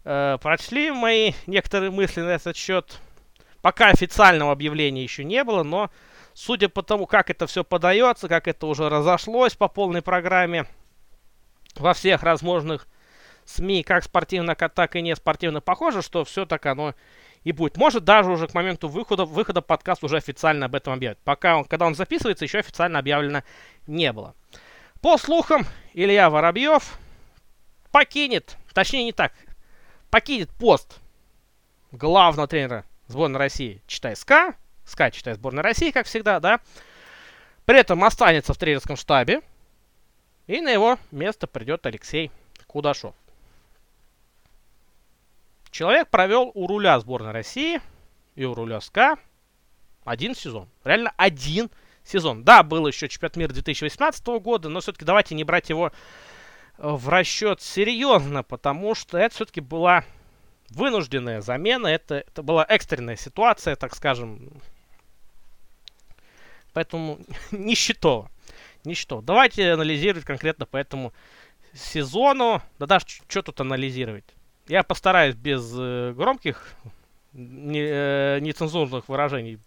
[0.04, 2.98] э, прочли мои некоторые мысли на этот счет.
[3.60, 5.90] Пока официального объявления еще не было, но
[6.32, 10.66] судя по тому, как это все подается, как это уже разошлось по полной программе
[11.74, 12.86] во всех возможных
[13.44, 16.94] СМИ, как спортивно, так и не спортивно, похоже, что все так оно
[17.46, 17.76] и будет.
[17.76, 21.18] Может, даже уже к моменту выхода, выхода подкаст уже официально об этом объявит.
[21.22, 23.44] Пока он, когда он записывается, еще официально объявлено
[23.86, 24.34] не было.
[25.00, 26.98] По слухам, Илья Воробьев
[27.92, 29.32] покинет, точнее не так,
[30.10, 30.98] покинет пост
[31.92, 36.58] главного тренера сборной России, читай СКА, СКА читай сборной России, как всегда, да.
[37.64, 39.40] При этом останется в тренерском штабе,
[40.48, 42.32] и на его место придет Алексей
[42.66, 43.14] Кудашов.
[45.76, 47.82] Человек провел у руля сборной России
[48.34, 49.18] и у руля СКА
[50.06, 50.70] один сезон.
[50.84, 51.70] Реально один
[52.02, 52.44] сезон.
[52.44, 55.90] Да, был еще чемпионат мира 2018 года, но все-таки давайте не брать его э,
[56.78, 60.06] в расчет серьезно, потому что это все-таки была
[60.70, 64.50] вынужденная замена, это, это была экстренная ситуация, так скажем.
[66.72, 67.18] Поэтому.
[67.50, 68.30] Не счетово.
[69.20, 71.12] Давайте анализировать конкретно по этому
[71.74, 72.62] сезону.
[72.78, 74.35] Да даже что тут анализировать.
[74.68, 76.68] Я постараюсь без э, громких,
[77.32, 79.60] не, э, нецензурных выражений.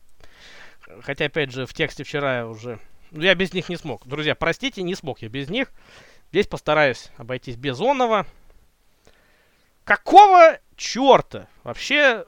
[1.02, 2.80] Хотя, опять же, в тексте вчера уже...
[3.12, 4.06] Ну, я без них не смог.
[4.06, 5.72] Друзья, простите, не смог я без них.
[6.32, 8.28] Здесь постараюсь обойтись без онного.
[9.84, 11.48] Какого черта?
[11.64, 12.26] Вообще,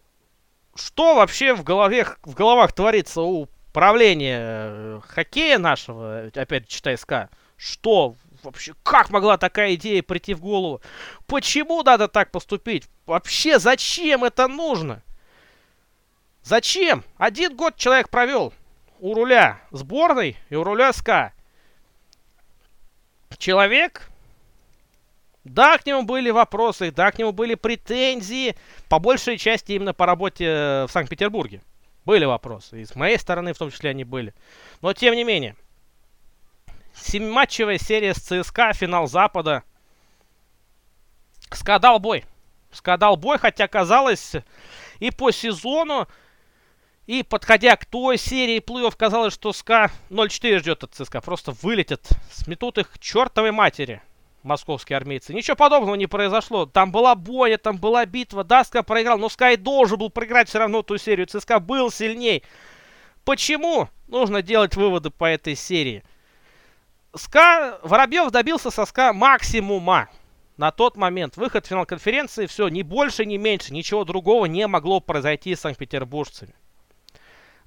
[0.76, 7.30] что вообще в, голове, в головах творится у правления э, хоккея нашего, опять читай СК?
[7.58, 10.82] Что вообще, как могла такая идея прийти в голову?
[11.28, 12.88] Почему надо так поступить?
[13.06, 15.04] Вообще, зачем это нужно?
[16.44, 17.04] Зачем?
[17.18, 18.54] Один год человек провел
[19.00, 21.34] у руля сборной и у руля СКА.
[23.38, 24.10] Человек,
[25.44, 28.56] да, к нему были вопросы, да, к нему были претензии,
[28.90, 31.62] по большей части именно по работе в Санкт-Петербурге.
[32.06, 34.34] Были вопросы, и с моей стороны в том числе они были.
[34.82, 35.56] Но тем не менее,
[37.02, 39.64] Семиматчевая серия с ЦСКА, финал Запада.
[41.52, 42.24] СКА дал бой.
[42.72, 44.36] СКА дал бой, хотя казалось
[45.00, 46.08] и по сезону,
[47.08, 51.22] и подходя к той серии плей-офф, казалось, что СКА 0-4 ждет от ЦСКА.
[51.22, 54.02] Просто вылетят, сметут их к чертовой матери
[54.44, 55.34] московские армейцы.
[55.34, 56.66] Ничего подобного не произошло.
[56.66, 58.44] Там была бойня, там была битва.
[58.44, 61.28] Да, СКА проиграл, но СКА и должен был проиграть все равно ту серию.
[61.28, 62.44] ЦСКА был сильней.
[63.26, 63.90] Почему?
[64.08, 66.04] Нужно делать выводы по этой серии.
[67.16, 70.10] СКА, Воробьев добился со СКА максимума.
[70.58, 74.68] на тот момент выход в финал конференции, все, ни больше, ни меньше, ничего другого не
[74.68, 76.54] могло произойти с санкт-петербуржцами.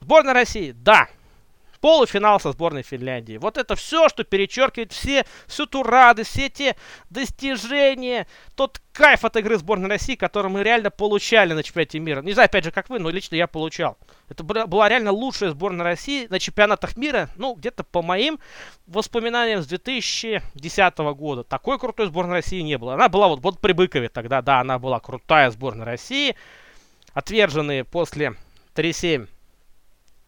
[0.00, 1.08] Сборная России, да,
[1.84, 3.36] полуфинал со сборной Финляндии.
[3.36, 6.76] Вот это все, что перечеркивает все, всю ту радость, все те
[7.10, 12.22] достижения, тот кайф от игры сборной России, который мы реально получали на чемпионате мира.
[12.22, 13.98] Не знаю, опять же, как вы, но лично я получал.
[14.30, 18.38] Это была реально лучшая сборная России на чемпионатах мира, ну, где-то по моим
[18.86, 21.44] воспоминаниям с 2010 года.
[21.44, 22.94] Такой крутой сборной России не было.
[22.94, 26.34] Она была вот, вот при Быкове тогда, да, она была крутая сборная России.
[27.12, 28.36] Отверженные после
[28.74, 29.33] 3-7 э,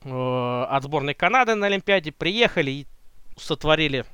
[0.07, 2.87] от сборной Канады на Олимпиаде приехали и
[3.37, 4.05] сотворили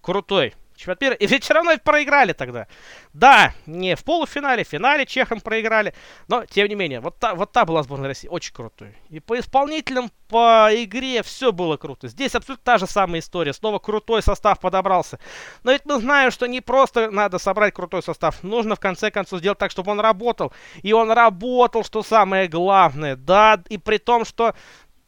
[0.00, 1.14] крутой чемпионат мира.
[1.14, 2.66] И все равно проиграли тогда.
[3.12, 5.94] Да, не в полуфинале, в финале чехам проиграли.
[6.28, 8.28] Но, тем не менее, вот та, вот та была сборная России.
[8.28, 8.96] Очень крутой.
[9.10, 12.08] И по исполнителям, по игре все было круто.
[12.08, 13.52] Здесь абсолютно та же самая история.
[13.52, 15.18] Снова крутой состав подобрался.
[15.62, 18.42] Но ведь мы знаем, что не просто надо собрать крутой состав.
[18.42, 20.52] Нужно, в конце концов, сделать так, чтобы он работал.
[20.82, 23.16] И он работал, что самое главное.
[23.16, 24.54] Да, и при том, что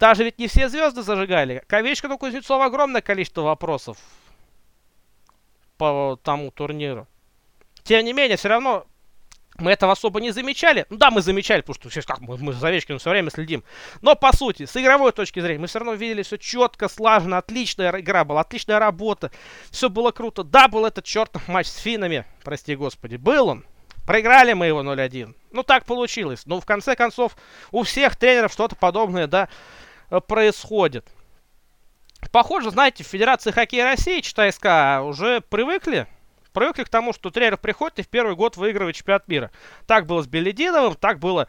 [0.02, 1.62] даже ведь не все звезды зажигали.
[1.68, 3.98] К Овечкину Кузнецова огромное количество вопросов
[5.78, 7.06] по тому турниру.
[7.84, 8.84] Тем не менее, все равно
[9.58, 10.86] мы этого особо не замечали.
[10.90, 13.62] Ну да, мы замечали, потому что сейчас как мы, мы за Овечкиным все время следим.
[14.00, 17.92] Но по сути, с игровой точки зрения, мы все равно видели все четко, слаженно, отличная
[18.00, 19.30] игра была, отличная работа.
[19.70, 20.42] Все было круто.
[20.42, 23.14] Да, был этот чертов матч с финами, прости господи.
[23.14, 23.64] Был он.
[24.04, 25.32] Проиграли мы его 0-1.
[25.52, 26.42] Ну так получилось.
[26.44, 27.36] Но в конце концов,
[27.70, 29.48] у всех тренеров что-то подобное, да,
[30.20, 31.06] происходит.
[32.30, 36.06] Похоже, знаете, в Федерации хоккея России, читай СК, уже привыкли.
[36.52, 39.50] Привыкли к тому, что тренер приходит и в первый год выигрывает чемпионат мира.
[39.86, 41.48] Так было с Белединовым, так было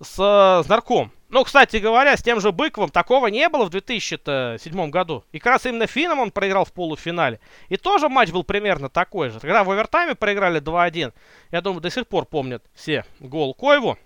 [0.00, 1.12] с, с Нарком.
[1.30, 5.24] Ну, кстати говоря, с тем же Быковым такого не было в 2007 году.
[5.32, 7.40] И как раз именно Финном он проиграл в полуфинале.
[7.68, 9.40] И тоже матч был примерно такой же.
[9.40, 11.12] Когда в овертайме проиграли 2-1,
[11.50, 13.98] я думаю, до сих пор помнят все гол Коеву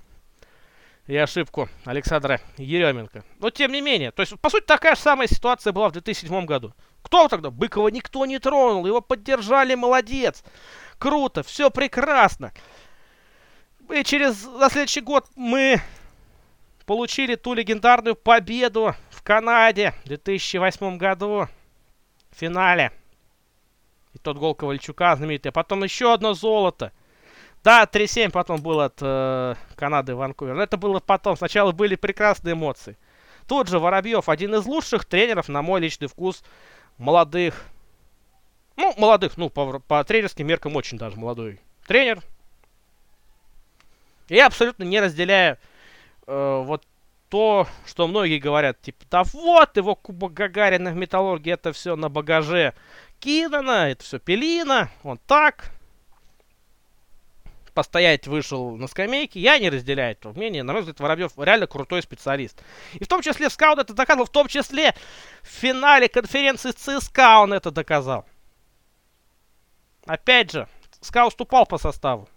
[1.09, 3.25] и ошибку Александра Еременко.
[3.41, 6.45] Но тем не менее, то есть, по сути, такая же самая ситуация была в 2007
[6.45, 6.75] году.
[7.03, 7.51] Кто тогда?
[7.51, 10.45] Быкова никто не тронул, его поддержали, молодец.
[10.99, 12.53] Круто, все прекрасно.
[13.91, 15.81] И через на следующий год мы
[16.85, 21.49] получили ту легендарную победу в Канаде в 2008 году
[22.31, 22.93] в финале.
[24.13, 25.51] И тот гол Ковальчука знаменитый.
[25.51, 26.93] А потом еще одно золото.
[27.65, 30.55] Да, 3-7 потом был от э, Канады Ванкувер.
[30.55, 31.37] Но это было потом.
[31.37, 32.97] Сначала были прекрасные эмоции.
[33.47, 36.43] Тут же Воробьев, один из лучших тренеров, на мой личный вкус,
[36.99, 37.65] молодых.
[38.77, 42.23] Ну, молодых, ну, по, по тренерским меркам очень даже молодой тренер.
[44.29, 45.59] Я абсолютно не разделяю
[46.27, 46.85] э, вот
[47.31, 52.09] то, что многие говорят, типа, да вот его Кубок Гагарина в Металлурге, это все на
[52.09, 52.75] багаже
[53.21, 55.73] Кинана, это все Пелина, он так,
[57.79, 60.65] постоять вышел на скамейке, я не разделяю этого мнения.
[60.65, 62.61] На мой взгляд, Воробьев реально крутой специалист.
[62.95, 64.97] И в том числе в скаут это доказывал, в том числе
[65.43, 68.27] в финале конференции ЦСКА он это доказал.
[70.07, 70.67] Опять же,
[71.01, 72.29] СКА уступал по составу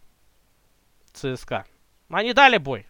[1.13, 1.65] ЦСКА.
[2.11, 2.85] Они дали бой.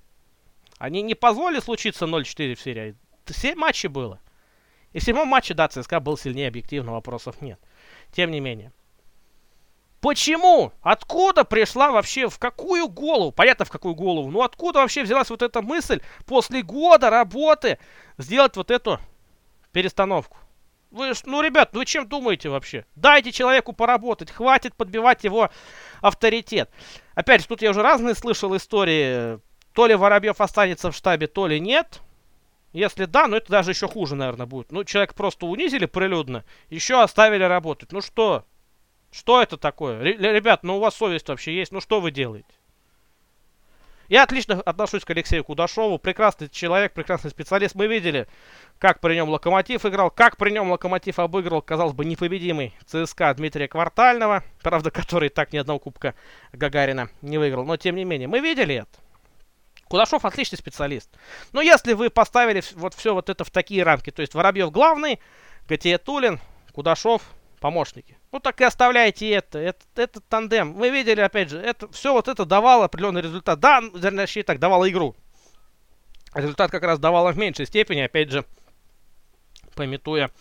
[0.78, 2.98] Они не позволили случиться 0-4 в серии.
[3.28, 4.20] 7 матчей было.
[4.92, 7.62] И в седьмом матче, да, ЦСКА был сильнее, объективно, вопросов нет.
[8.12, 8.74] Тем не менее.
[10.02, 10.74] Почему?
[10.82, 13.32] Откуда пришла вообще, в какую голову?
[13.32, 14.32] Понятно, в какую голову.
[14.32, 17.78] Ну откуда вообще взялась вот эта мысль после года работы
[18.18, 19.00] сделать вот эту
[19.72, 20.38] перестановку?
[20.90, 22.86] Вы, ну, ребят, ну вы чем думаете вообще?
[22.96, 25.52] Дайте человеку поработать, хватит подбивать его
[26.02, 26.70] авторитет.
[27.14, 29.40] Опять же, тут я уже разные слышал истории.
[29.74, 32.02] То ли Воробьев останется в штабе, то ли нет.
[32.74, 34.72] Если да, ну это даже еще хуже, наверное, будет.
[34.72, 37.92] Ну, человек просто унизили прилюдно, еще оставили работать.
[37.92, 38.46] Ну что,
[39.12, 40.02] что это такое?
[40.02, 42.48] Ребят, ну у вас совесть вообще есть, ну что вы делаете?
[44.12, 45.98] Я отлично отношусь к Алексею Кудашову.
[45.98, 47.76] Прекрасный человек, прекрасный специалист.
[47.76, 48.28] Мы видели,
[48.78, 53.70] как при нем Локомотив играл, как при нем Локомотив обыграл, казалось бы, непобедимый ЦСКА Дмитрия
[53.70, 56.14] Квартального, правда, который так ни одного кубка
[56.52, 57.64] Гагарина не выиграл.
[57.64, 59.00] Но, тем не менее, мы видели это.
[59.88, 61.10] Кудашов отличный специалист.
[61.54, 65.22] Но если вы поставили вот все вот это в такие рамки, то есть Воробьев главный,
[65.70, 66.42] Гатия Тулин,
[66.74, 67.22] Кудашов
[67.62, 68.18] помощники.
[68.32, 70.72] Ну так и оставляйте это, это, этот тандем.
[70.72, 73.60] Мы видели, опять же, это, все вот это давало определенный результат.
[73.60, 75.16] Да, точнее так, давало игру.
[76.34, 78.46] Результат как раз давало в меньшей степени, опять же,
[79.76, 80.32] пометуя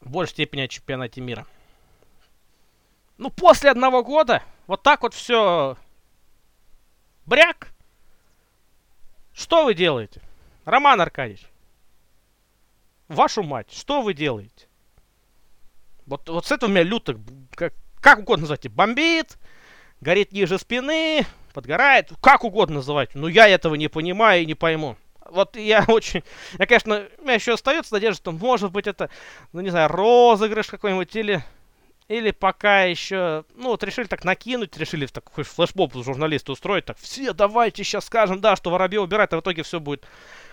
[0.00, 1.46] в большей степени о чемпионате мира.
[3.16, 5.76] Ну, после одного года вот так вот все
[7.26, 7.68] бряк.
[9.32, 10.20] Что вы делаете?
[10.64, 11.46] Роман Аркадьевич,
[13.08, 14.66] вашу мать, что вы делаете?
[16.06, 17.18] Вот, вот с этого меня люто,
[17.54, 19.38] как, как угодно назвать, бомбит,
[20.00, 23.14] горит ниже спины, подгорает, как угодно называть.
[23.14, 24.96] Но я этого не понимаю и не пойму.
[25.30, 26.22] Вот я очень...
[26.58, 29.08] Я, конечно, у меня еще остается надежда, что может быть это,
[29.52, 31.42] ну не знаю, розыгрыш какой-нибудь или...
[32.06, 37.32] Или пока еще, ну вот решили так накинуть, решили такой флешмоб журналиста устроить, так все
[37.32, 40.06] давайте сейчас скажем, да, что Воробьев убирает, а в итоге все будет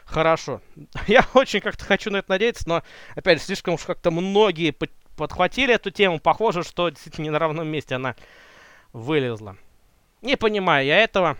[0.06, 0.62] хорошо.
[1.08, 2.84] Я очень как-то хочу на это надеяться, но,
[3.16, 4.72] опять же, слишком уж как-то многие
[5.16, 6.20] подхватили эту тему.
[6.20, 8.16] Похоже, что действительно не на равном месте она
[8.94, 9.58] вылезла.
[10.22, 11.38] Не понимаю я этого.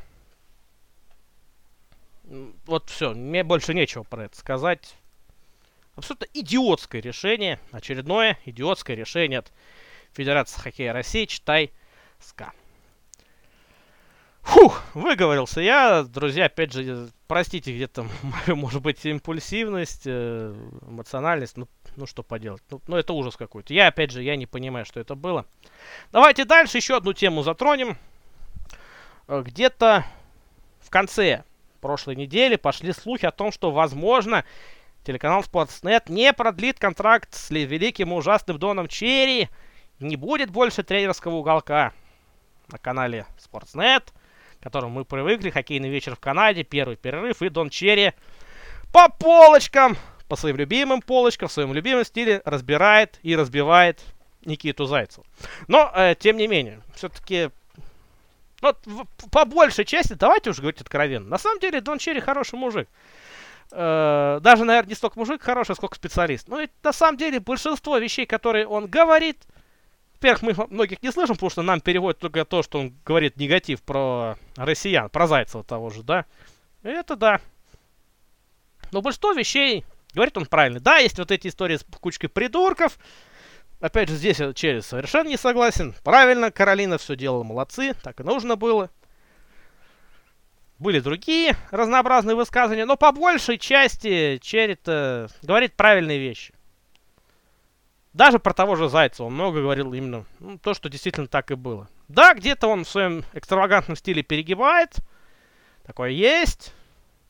[2.66, 4.96] Вот все, мне больше нечего про это сказать.
[5.96, 7.60] Абсолютно идиотское решение.
[7.72, 9.52] Очередное идиотское решение от
[10.14, 11.26] Федерации хоккея России.
[11.26, 11.72] Читай
[12.20, 12.54] СКА.
[14.44, 16.04] Фух, выговорился я.
[16.04, 18.06] Друзья, опять же, простите где-то
[18.48, 20.54] может быть, импульсивность, э,
[20.88, 21.58] эмоциональность.
[21.58, 22.64] Ну, ну что поделать.
[22.70, 23.74] Ну, ну, это ужас какой-то.
[23.74, 25.46] Я, опять же, я не понимаю, что это было.
[26.12, 27.98] Давайте дальше еще одну тему затронем.
[29.28, 30.06] Э, где-то
[30.82, 31.44] в конце
[31.80, 34.44] прошлой недели пошли слухи о том, что, возможно,
[35.04, 39.50] телеканал Sportsnet не продлит контракт с великим и ужасным Доном Черри.
[40.00, 41.94] Не будет больше тренерского уголка
[42.70, 44.12] на канале Sportsnet,
[44.62, 45.50] к которому мы привыкли.
[45.50, 48.14] Хоккейный вечер в Канаде, первый перерыв и Дон Черри
[48.94, 49.98] по полочкам,
[50.28, 54.02] по своим любимым полочкам, в своем любимом стиле разбирает и разбивает
[54.46, 55.26] Никиту Зайцева.
[55.68, 57.50] Но, э, тем не менее, все-таки
[58.62, 58.76] ну,
[59.32, 61.28] по большей части, давайте уже говорить откровенно.
[61.28, 62.88] На самом деле, Дон Черри хороший мужик.
[63.72, 66.48] Э, даже, наверное, не столько мужик хороший, сколько специалист.
[66.48, 69.38] Но ведь на самом деле большинство вещей, которые он говорит,
[70.22, 73.82] во-первых, мы многих не слышим, потому что нам переводят только то, что он говорит негатив
[73.82, 76.26] про россиян, про Зайцева того же, да.
[76.84, 77.42] Это да.
[78.92, 80.80] Но большинство вещей говорит он правильно.
[80.80, 82.98] Да, есть вот эти истории с кучкой придурков,
[83.80, 85.96] Опять же, здесь я через совершенно не согласен.
[86.04, 88.92] Правильно, Каролина все делала, молодцы, так и нужно было.
[90.78, 96.54] Были другие разнообразные высказывания, но по большей части Черит говорит правильные вещи.
[98.14, 101.56] Даже про того же Зайца он много говорил именно ну, то, что действительно так и
[101.56, 101.88] было.
[102.10, 104.98] Да, где-то он в своем экстравагантном стиле перегибает.
[105.86, 106.74] Такое есть.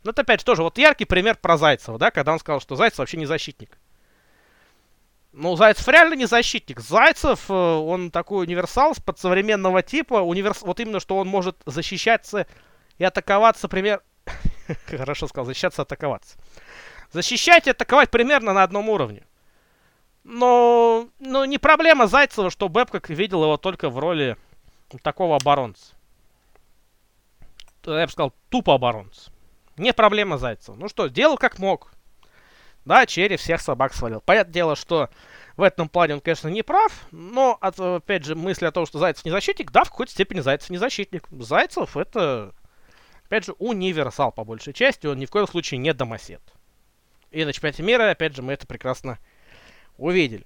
[0.04, 2.76] Но это опять же тоже вот яркий пример про Зайцева, да, когда он сказал, что
[2.76, 3.78] Зайцев вообще не защитник.
[5.34, 6.80] Ну, Зайцев реально не защитник.
[6.82, 10.16] Зайцев, э, он такой универсал под современного типа.
[10.16, 10.62] Универс...
[10.62, 12.48] Вот именно, что он может защищаться
[12.98, 14.02] и атаковаться, пример...
[14.88, 16.38] Хорошо сказал, защищаться, атаковаться.
[17.14, 19.24] Защищать и атаковать примерно на одном уровне.
[20.24, 24.38] Но, но не проблема Зайцева, что Бэбкок видел его только в роли
[25.02, 25.96] такого оборонца.
[27.86, 29.32] Я бы сказал, тупо оборонца.
[29.78, 30.76] Не проблема Зайцева.
[30.76, 31.92] Ну что, делал как мог.
[32.86, 34.22] Да, Черри всех собак свалил.
[34.22, 35.10] Понятное дело, что
[35.58, 39.26] в этом плане он, конечно, не прав, но, опять же, мысли о том, что Зайцев
[39.26, 41.28] не защитник, да, в какой-то степени Зайцев не защитник.
[41.30, 42.54] Зайцев это,
[43.26, 46.42] опять же, универсал по большей части, он ни в коем случае не домосед.
[47.30, 49.20] И на чемпионате мира, опять же, мы это прекрасно
[50.02, 50.46] увидели.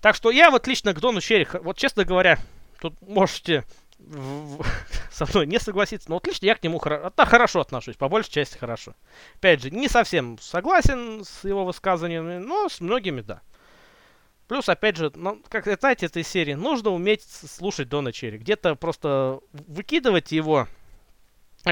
[0.00, 2.38] Так что я вот лично к Дону Черри, вот честно говоря,
[2.80, 3.64] тут можете
[5.10, 8.08] со мной не согласиться, но вот лично я к нему хоро да, хорошо отношусь, по
[8.08, 8.94] большей части хорошо.
[9.36, 13.42] Опять же, не совсем согласен с его высказываниями, но с многими да.
[14.46, 18.38] Плюс, опять же, ну, как знаете, этой серии нужно уметь слушать Дона Черри.
[18.38, 20.68] Где-то просто выкидывать его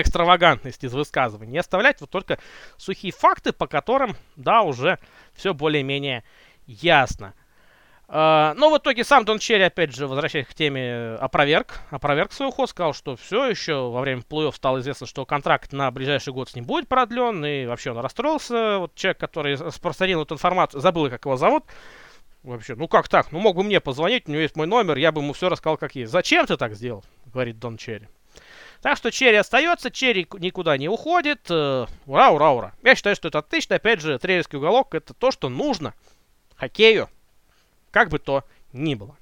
[0.03, 2.39] экстравагантность из высказываний оставлять вот только
[2.77, 4.99] сухие факты, по которым, да, уже
[5.35, 6.25] все более-менее
[6.67, 7.35] ясно.
[8.09, 12.51] Э, но в итоге сам Дон Черри, опять же, возвращаясь к теме, опроверг, опроверг свой
[12.51, 16.49] уход, сказал, что все еще во время плей-офф стало известно, что контракт на ближайший год
[16.49, 18.79] с ним будет продлен, и вообще он расстроился.
[18.79, 21.65] Вот человек, который распространил эту информацию, забыл, как его зовут.
[22.45, 23.33] Вообще, ну как так?
[23.33, 25.77] Ну мог бы мне позвонить, у него есть мой номер, я бы ему все рассказал,
[25.77, 26.13] как есть.
[26.13, 27.05] Зачем ты так сделал?
[27.27, 28.07] Говорит Дон Черри.
[28.83, 31.51] Так что Черри остается, Черри никуда не уходит.
[31.51, 32.73] Э, ура, ура, ура.
[32.83, 33.77] Я считаю, что это отлично.
[33.77, 35.95] Опять же, тренерский уголок это то, что нужно
[36.57, 37.09] хоккею
[37.97, 39.17] как бы то ни было.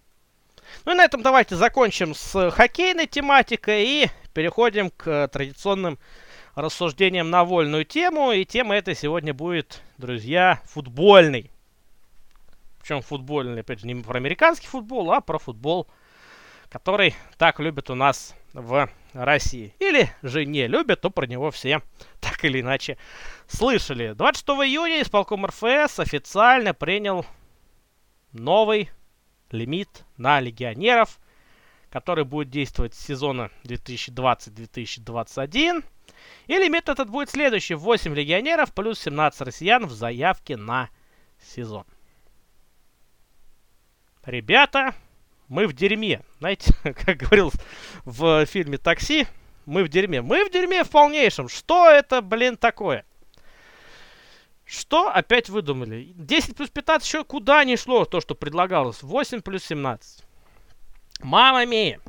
[0.85, 5.97] Ну и на этом давайте закончим с хоккейной тематикой и переходим к традиционным
[6.57, 8.33] рассуждениям на вольную тему.
[8.33, 11.53] И тема эта сегодня будет, друзья, футбольный.
[12.81, 15.87] Причем футбольный, опять же, не про американский футбол, а про футбол,
[16.69, 19.75] который так любят у нас в России.
[19.79, 21.81] Или же не любят, то про него все
[22.21, 22.99] так или иначе
[23.47, 24.13] слышали.
[24.13, 27.25] 26 июня исполком РФС официально принял
[28.33, 28.91] новый
[29.51, 31.21] лимит на легионеров,
[31.91, 35.85] который будет действовать с сезона 2020-2021.
[36.47, 37.75] И лимит этот будет следующий.
[37.75, 40.91] 8 легионеров плюс 17 россиян в заявке на
[41.41, 41.85] сезон.
[44.25, 44.95] Ребята,
[45.49, 46.23] мы в дерьме.
[46.39, 47.53] Знаете, как говорил
[48.05, 49.27] в фильме «Такси»,
[49.67, 50.21] мы в дерьме.
[50.23, 51.49] Мы в дерьме в полнейшем.
[51.49, 53.05] Что это, блин, такое?
[54.65, 56.13] Что опять выдумали?
[56.17, 59.03] 10 плюс 15 еще куда не шло то, что предлагалось.
[59.03, 60.25] 8 плюс 17.
[61.21, 62.01] Мама мия.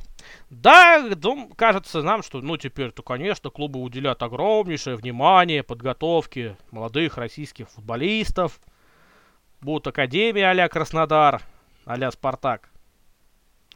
[0.50, 7.70] Да, дум, кажется нам, что, ну, теперь-то, конечно, клубы уделяют огромнейшее внимание подготовке молодых российских
[7.70, 8.60] футболистов.
[9.62, 11.42] Будут академии а Краснодар,
[11.86, 12.70] а Спартак,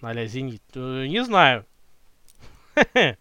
[0.02, 0.64] а Зенит.
[0.76, 1.66] Э, не знаю.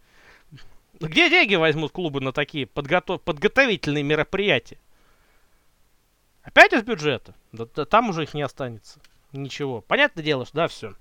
[1.00, 3.22] Где деньги возьмут клубы на такие подготов...
[3.22, 4.78] подготовительные мероприятия?
[6.42, 7.34] Опять из бюджета?
[7.52, 9.00] Да, там уже их не останется.
[9.32, 9.80] Ничего.
[9.80, 10.94] Понятное дело, что да, все.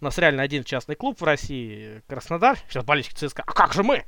[0.00, 2.58] У нас реально один частный клуб в России, Краснодар.
[2.68, 3.42] Сейчас болельщики ЦСКА.
[3.46, 4.04] А как же мы?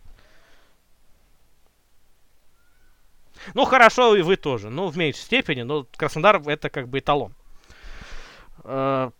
[3.55, 4.71] Ну, хорошо, и вы тоже.
[4.71, 7.35] Ну, в меньшей степени, но Краснодар это как бы эталон.
[8.65, 9.11] Э,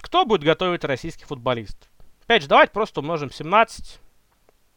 [0.00, 1.88] кто будет готовить российских футболистов?
[2.24, 4.00] Опять же, давайте просто умножим 17.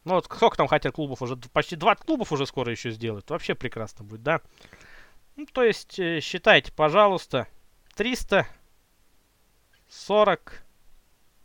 [0.04, 1.36] Ну, вот сколько там хотят клубов уже?
[1.36, 3.30] Почти 20 клубов уже скоро еще сделают.
[3.30, 4.40] Вообще прекрасно будет, да?
[5.36, 7.48] Ну, то есть, э, считайте, пожалуйста,
[7.96, 10.62] 340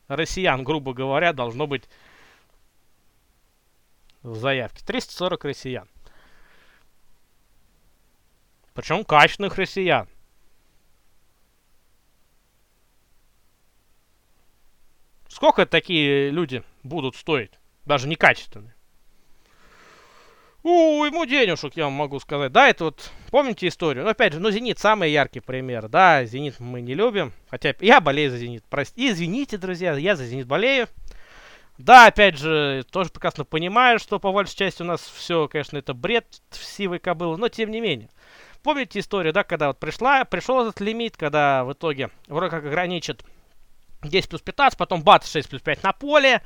[0.08, 1.90] россиян, грубо говоря, должно быть
[4.22, 4.86] в заявке.
[4.86, 5.90] 340 россиян.
[8.74, 10.08] Причем качественных россиян.
[15.30, 17.52] Сколько такие люди будут стоить?
[17.86, 18.74] Даже некачественные.
[20.64, 22.52] У, ему денежек, я вам могу сказать.
[22.52, 24.04] Да, это вот, помните историю?
[24.04, 25.88] Ну, опять же, ну, Зенит самый яркий пример.
[25.88, 27.32] Да, Зенит мы не любим.
[27.50, 28.66] Хотя я болею за Зенит.
[28.70, 30.88] Прости, извините, друзья, я за Зенит болею.
[31.78, 35.94] Да, опять же, тоже прекрасно понимаю, что по большей части у нас все, конечно, это
[35.94, 38.10] бред сивой кобылы, но тем не менее.
[38.62, 43.24] Помните историю, да, когда вот пришла, пришел этот лимит, когда в итоге вроде как ограничит
[44.02, 46.42] 10 плюс 15, потом бац, 6 плюс 5 на поле.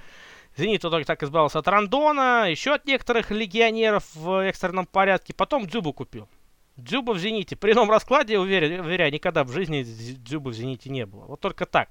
[0.56, 5.34] Зенит в итоге так избавился от Рандона, еще от некоторых легионеров в экстренном порядке.
[5.34, 6.30] Потом Дзюбу купил.
[6.78, 7.56] Дзюба в Зените.
[7.56, 11.26] При ином раскладе, уверяю, уверяю, никогда в жизни Дзюба в Зените не было.
[11.26, 11.90] Вот только так.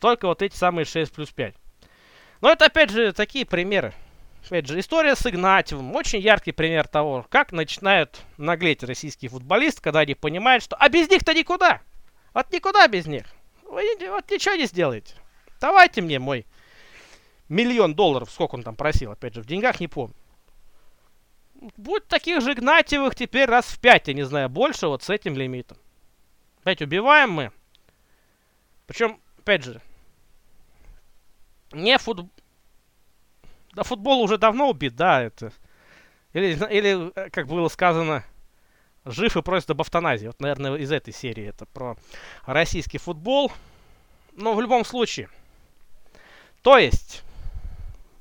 [0.00, 1.54] Только вот эти самые 6 плюс 5.
[2.40, 3.94] Но это, опять же, такие примеры.
[4.46, 5.94] Опять же, история с Игнатьевым.
[5.94, 10.76] Очень яркий пример того, как начинают наглеть российские футболисты, когда они понимают, что...
[10.76, 11.82] А без них-то никуда!
[12.32, 13.26] Вот никуда без них!
[13.70, 15.14] Вы вот ничего не сделаете.
[15.60, 16.44] Давайте мне мой
[17.48, 20.14] миллион долларов, сколько он там просил, опять же, в деньгах не помню.
[21.76, 25.36] Будет таких же Игнатьевых теперь раз в пять, я не знаю, больше вот с этим
[25.36, 25.78] лимитом.
[26.62, 27.52] Опять убиваем мы.
[28.86, 29.80] Причем, опять же,
[31.70, 32.28] не футбол...
[33.72, 35.52] Да футбол уже давно убит, да, это...
[36.32, 38.24] Или, или э, как было сказано,
[39.10, 40.26] жив и просит об автоназии.
[40.26, 41.96] Вот, наверное, из этой серии это про
[42.46, 43.52] российский футбол.
[44.36, 45.28] Но в любом случае.
[46.62, 47.22] То есть,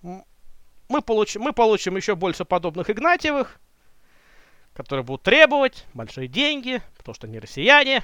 [0.01, 3.59] мы получим, мы получим еще больше подобных Игнатьевых,
[4.73, 8.03] которые будут требовать большие деньги, потому что они россияне.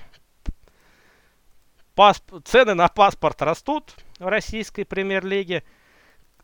[1.96, 2.44] Пасп...
[2.44, 5.64] Цены на паспорт растут в российской премьер-лиге.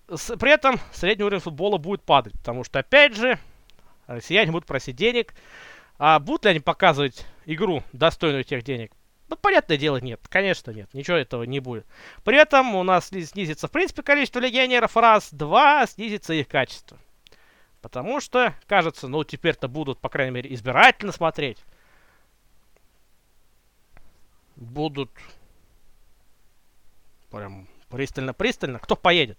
[0.08, 3.38] При этом средний уровень футбола будет падать, потому что, опять же,
[4.08, 5.34] россияне будут просить денег,
[6.04, 8.92] а будут ли они показывать игру, достойную тех денег?
[9.30, 10.20] Ну, понятное дело, нет.
[10.30, 10.92] Конечно, нет.
[10.96, 11.86] Ничего этого не будет.
[12.24, 15.32] При этом у нас снизится, в принципе, количество легионеров раз.
[15.32, 16.98] Два, снизится их качество.
[17.84, 21.60] Потому что, кажется, ну, теперь-то будут, по крайней мере, избирательно смотреть.
[24.56, 25.12] Будут
[27.30, 28.80] прям пристально-пристально.
[28.80, 29.38] Кто поедет?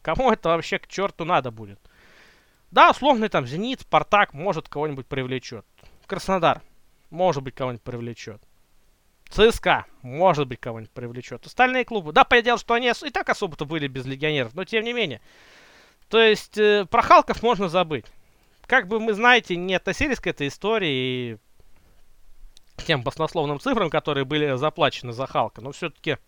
[0.00, 1.78] Кому это вообще к черту надо будет?
[2.70, 5.66] Да, условный там Зенит, Спартак, может, кого-нибудь привлечет.
[6.10, 6.60] Краснодар,
[7.10, 8.42] может быть, кого-нибудь привлечет.
[9.28, 11.46] ЦСКА, может быть, кого-нибудь привлечет.
[11.46, 14.92] Остальные клубы, да, понятное что они и так особо-то были без легионеров, но тем не
[14.92, 15.20] менее.
[16.08, 18.06] То есть, э, про Халков можно забыть.
[18.62, 21.36] Как бы мы, знаете, не относились к этой истории и
[22.78, 26.18] тем баснословным цифрам, которые были заплачены за Халка, но все-таки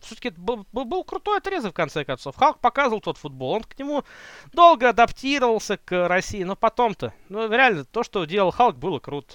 [0.00, 2.36] все-таки был, был, был крутой отрезок, в конце концов.
[2.36, 3.52] Халк показывал тот футбол.
[3.52, 4.04] Он к нему
[4.52, 9.34] долго адаптировался к России, но потом-то, ну, реально, то, что делал Халк, было круто.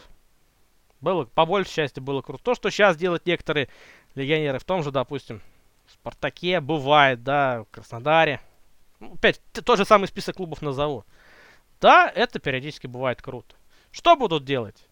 [1.01, 2.43] Было, по большей части, было круто.
[2.43, 3.69] То, что сейчас делают некоторые
[4.15, 5.41] легионеры, в том же, допустим,
[5.87, 8.39] Спартаке, бывает, да, в Краснодаре.
[8.99, 11.05] Ну, опять, тот же самый список клубов назову.
[11.81, 13.55] Да, это периодически бывает круто.
[13.91, 14.85] Что будут делать?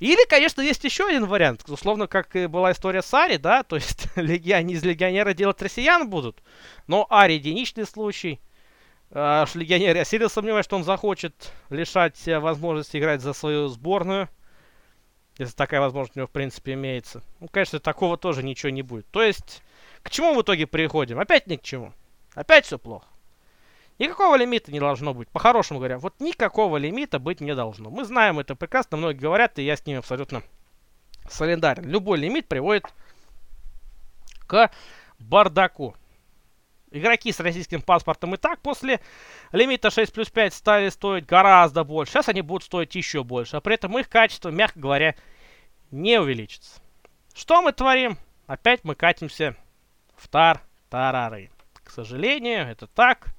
[0.00, 1.68] Или, конечно, есть еще один вариант.
[1.68, 6.08] Условно, как и была история с Ари, да, то есть легиони из легионера делать россиян
[6.08, 6.42] будут.
[6.86, 8.40] Но Ари единичный случай.
[9.10, 14.30] А, легионер, я сильно сомневаюсь, что он захочет лишать возможности играть за свою сборную.
[15.36, 17.22] если такая возможность у него в принципе имеется.
[17.38, 19.06] Ну, конечно, такого тоже ничего не будет.
[19.08, 19.62] То есть,
[20.02, 21.20] к чему в итоге приходим?
[21.20, 21.92] Опять ни к чему.
[22.34, 23.06] Опять все плохо.
[24.00, 25.28] Никакого лимита не должно быть.
[25.28, 27.90] По-хорошему говоря, вот никакого лимита быть не должно.
[27.90, 30.42] Мы знаем это прекрасно, многие говорят, и я с ними абсолютно
[31.28, 31.84] солидарен.
[31.84, 32.86] Любой лимит приводит
[34.46, 34.70] к
[35.18, 35.94] бардаку.
[36.90, 39.00] Игроки с российским паспортом и так после
[39.52, 42.14] лимита 6 плюс 5 стали стоить гораздо больше.
[42.14, 43.58] Сейчас они будут стоить еще больше.
[43.58, 45.14] А при этом их качество, мягко говоря,
[45.90, 46.80] не увеличится.
[47.34, 48.16] Что мы творим?
[48.46, 49.56] Опять мы катимся
[50.16, 51.50] в тар-тарары.
[51.84, 53.34] К сожалению, это так.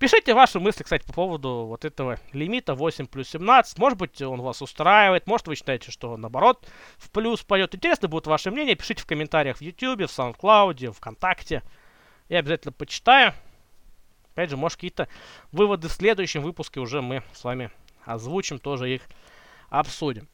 [0.00, 3.78] Пишите ваши мысли, кстати, по поводу вот этого лимита 8 плюс 17.
[3.78, 7.74] Может быть, он вас устраивает, может, вы считаете, что наоборот, в плюс пойдет.
[7.74, 8.76] Интересно будет ваше мнение.
[8.76, 11.62] Пишите в комментариях в YouTube, в SoundCloud, ВКонтакте.
[12.30, 13.34] Я обязательно почитаю.
[14.32, 15.06] Опять же, может, какие-то
[15.52, 17.70] выводы в следующем выпуске уже мы с вами
[18.06, 19.02] озвучим, тоже их
[19.68, 20.28] обсудим.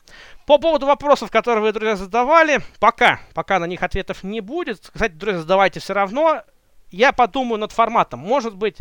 [0.47, 4.79] По поводу вопросов, которые вы, друзья, задавали, пока, пока на них ответов не будет.
[4.79, 6.45] Кстати, друзья, задавайте все равно.
[6.93, 8.21] Я подумаю над форматом.
[8.21, 8.79] Может быть,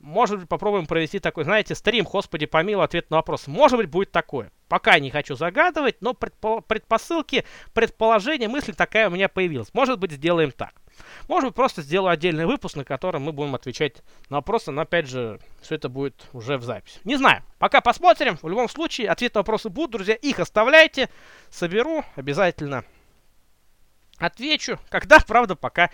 [0.00, 3.46] может быть, попробуем провести такой, знаете, стрим, господи, помилуй, ответ на вопрос.
[3.46, 4.52] Может быть, будет такое.
[4.68, 9.72] Пока не хочу загадывать, но предпо- предпосылки, предположения, мысль такая у меня появилась.
[9.72, 10.74] Может быть, сделаем так.
[11.28, 15.08] Может быть, просто сделаю отдельный выпуск, на котором мы будем отвечать на вопросы, но, опять
[15.08, 17.00] же, все это будет уже в записи.
[17.04, 17.42] Не знаю.
[17.58, 18.38] Пока посмотрим.
[18.40, 20.14] В любом случае, ответ на вопросы будут, друзья.
[20.14, 21.08] Их оставляйте.
[21.50, 22.04] Соберу.
[22.16, 22.84] Обязательно
[24.18, 24.78] отвечу.
[24.90, 25.90] Когда, правда, пока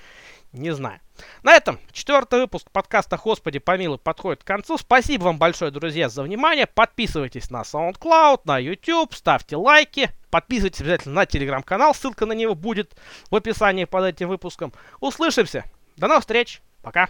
[0.54, 1.00] не знаю.
[1.42, 4.78] На этом четвертый выпуск подкаста «Господи помилуй» подходит к концу.
[4.78, 6.66] Спасибо вам большое, друзья, за внимание.
[6.66, 10.10] Подписывайтесь на SoundCloud, на YouTube, ставьте лайки.
[10.30, 12.96] Подписывайтесь обязательно на телеграм-канал, ссылка на него будет
[13.30, 14.72] в описании под этим выпуском.
[15.00, 15.64] Услышимся.
[15.96, 16.60] До новых встреч.
[16.82, 17.08] Пока.